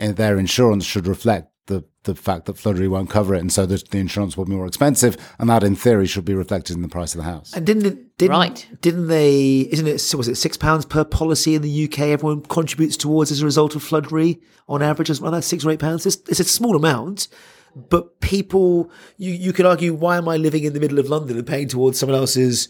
[0.00, 3.50] uh, their insurance should reflect the, the fact that Flood Re won't cover it, and
[3.50, 6.76] so the, the insurance will be more expensive, and that, in theory, should be reflected
[6.76, 7.54] in the price of the house.
[7.54, 8.18] And didn't it?
[8.18, 8.68] Didn't, Right.
[8.82, 9.60] Didn't they?
[9.70, 10.14] Isn't it?
[10.14, 12.00] Was it six pounds per policy in the UK?
[12.00, 15.32] Everyone contributes towards as a result of flood re on average, as well.
[15.32, 16.04] That's six or eight pounds.
[16.04, 17.28] It's, it's a small amount,
[17.74, 21.38] but people, you you could argue, why am I living in the middle of London
[21.38, 22.68] and paying towards someone else's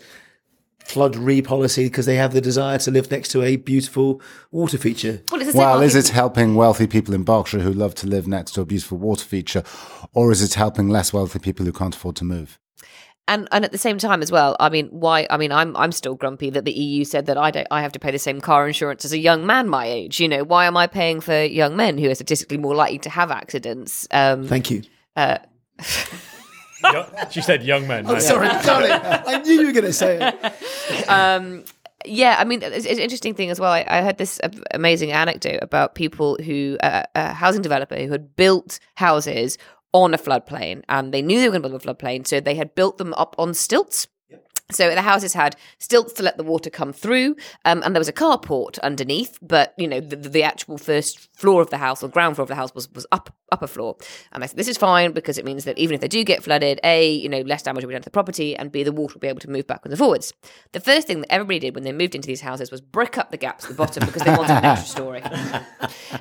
[0.91, 4.21] flood re policy because they have the desire to live next to a beautiful
[4.51, 5.23] water feature?
[5.31, 8.53] Well, it's Well, is it helping wealthy people in Berkshire who love to live next
[8.53, 9.63] to a beautiful water feature,
[10.13, 12.59] or is it helping less wealthy people who can't afford to move?
[13.29, 15.93] and and at the same time as well i mean why i mean i'm i'm
[15.93, 18.41] still grumpy that the eu said that i don't i have to pay the same
[18.41, 21.43] car insurance as a young man my age you know why am i paying for
[21.45, 24.83] young men who are statistically more likely to have accidents um Thank you.
[25.17, 25.37] Yo-
[27.31, 28.07] she said young men.
[28.07, 28.23] right?
[28.23, 28.93] Sorry, darling.
[28.93, 31.09] I knew you were going to say it.
[31.09, 31.65] um
[32.07, 34.49] yeah i mean it's, it's an interesting thing as well i, I heard this uh,
[34.73, 39.59] amazing anecdote about people who uh, a housing developer who had built houses
[39.93, 42.55] on a floodplain and they knew they were going to build a floodplain so they
[42.55, 44.09] had built them up on stilts
[44.73, 48.09] so the houses had stilts to let the water come through, um, and there was
[48.09, 49.39] a carport underneath.
[49.43, 52.49] But you know, the, the actual first floor of the house or ground floor of
[52.49, 53.97] the house was was up upper floor.
[54.33, 56.43] And I said this is fine because it means that even if they do get
[56.43, 58.93] flooded, a you know less damage will be done to the property, and b the
[58.93, 60.33] water will be able to move backwards and forwards.
[60.73, 63.31] The first thing that everybody did when they moved into these houses was brick up
[63.31, 65.23] the gaps at the bottom because they wanted an extra story.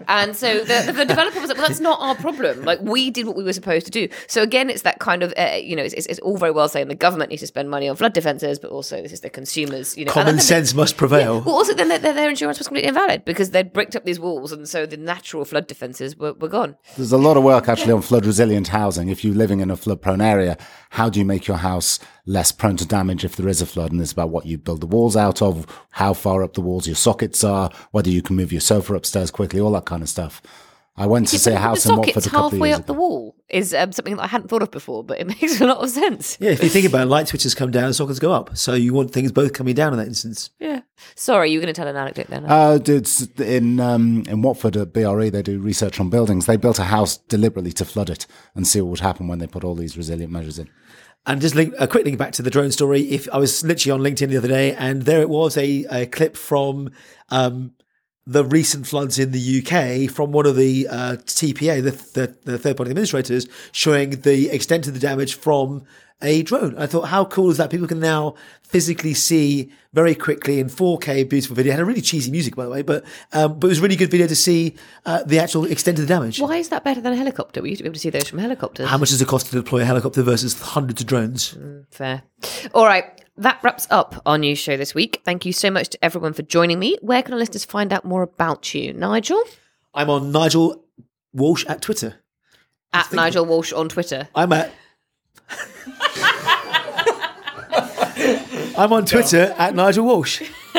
[0.07, 2.63] And so the, the developer was like, well, that's not our problem.
[2.63, 4.07] Like, we did what we were supposed to do.
[4.27, 6.67] So again, it's that kind of, uh, you know, it's, it's, it's all very well
[6.67, 9.29] saying the government needs to spend money on flood defences, but also this is the
[9.29, 10.11] consumers, you know.
[10.11, 11.41] Common then- sense must prevail.
[11.41, 14.19] Well, also then their, their, their insurance was completely invalid because they'd bricked up these
[14.19, 16.75] walls and so the natural flood defences were, were gone.
[16.97, 19.09] There's a lot of work actually on flood resilient housing.
[19.09, 20.57] If you're living in a flood prone area,
[20.91, 23.91] how do you make your house less prone to damage if there is a flood?
[23.91, 26.87] And it's about what you build the walls out of, how far up the walls
[26.87, 30.09] your sockets are, whether you can move your sofa upstairs quickly, all that kind of
[30.09, 30.41] stuff.
[30.99, 32.85] I went to see a house the in Watford a couple of halfway years up
[32.85, 33.33] the wall.
[33.47, 35.89] is um, something that I hadn't thought of before, but it makes a lot of
[35.89, 36.37] sense.
[36.41, 38.57] Yeah, if you think about it, light switches come down, and sockets go up.
[38.57, 40.49] So you want things both coming down in that instance.
[40.59, 40.81] Yeah.
[41.15, 42.45] Sorry, you were going to tell an anecdote then.
[42.45, 46.47] Uh, it's in um, in Watford at BRE, they do research on buildings.
[46.47, 49.47] They built a house deliberately to flood it and see what would happen when they
[49.47, 50.69] put all these resilient measures in.
[51.25, 53.01] And just link, a quick link back to the drone story.
[53.03, 56.05] If I was literally on LinkedIn the other day, and there it was a, a
[56.07, 56.91] clip from
[57.29, 57.73] um,
[58.25, 62.57] the recent floods in the UK from one of the uh, TPA, the, the, the
[62.57, 65.83] third party administrators, showing the extent of the damage from
[66.21, 66.77] a drone.
[66.77, 67.69] I thought, how cool is that?
[67.69, 71.71] People can now physically see very quickly in 4K, beautiful video.
[71.71, 73.81] It had a really cheesy music, by the way, but um, but it was a
[73.81, 76.39] really good video to see uh, the actual extent of the damage.
[76.39, 77.61] Why is that better than a helicopter?
[77.61, 78.89] We used to be able to see those from helicopters.
[78.89, 81.57] How much does it cost to deploy a helicopter versus hundreds of drones?
[81.89, 82.23] Fair.
[82.73, 83.05] All right.
[83.39, 85.21] That wraps up our news show this week.
[85.23, 86.97] Thank you so much to everyone for joining me.
[87.01, 88.91] Where can our listeners find out more about you?
[88.91, 89.41] Nigel?
[89.93, 90.83] I'm on Nigel
[91.31, 92.15] Walsh at Twitter.
[92.91, 94.27] At Nigel Walsh on Twitter.
[94.35, 94.73] I'm at.
[98.77, 100.41] I'm on Twitter at Nigel Walsh.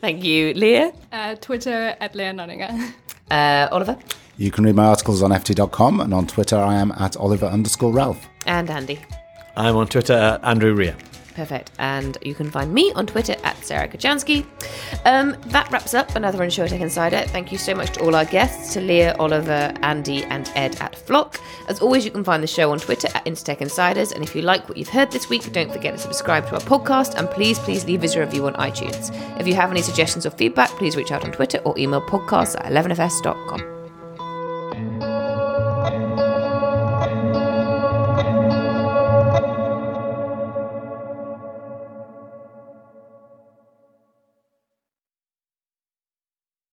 [0.00, 0.52] Thank you.
[0.54, 0.90] Lea?
[1.12, 2.92] Uh, Twitter at Lea Nonninger.
[3.30, 3.96] Uh, Oliver?
[4.38, 7.92] You can read my articles on ft.com and on Twitter I am at Oliver underscore
[7.92, 8.26] Ralph.
[8.44, 8.98] And Andy?
[9.54, 10.96] I'm on Twitter at Andrew Rear.
[11.34, 11.70] Perfect.
[11.78, 14.44] And you can find me on Twitter at Sarah Kocianski.
[15.04, 17.22] Um, that wraps up another InsurTech Insider.
[17.28, 20.96] Thank you so much to all our guests, to Lea, Oliver, Andy, and Ed at
[20.96, 21.40] Flock.
[21.68, 24.12] As always, you can find the show on Twitter at InsurTech Insiders.
[24.12, 26.60] And if you like what you've heard this week, don't forget to subscribe to our
[26.60, 29.10] podcast and please, please leave us a review on iTunes.
[29.40, 32.56] If you have any suggestions or feedback, please reach out on Twitter or email podcasts
[32.58, 33.79] at 11fs.com.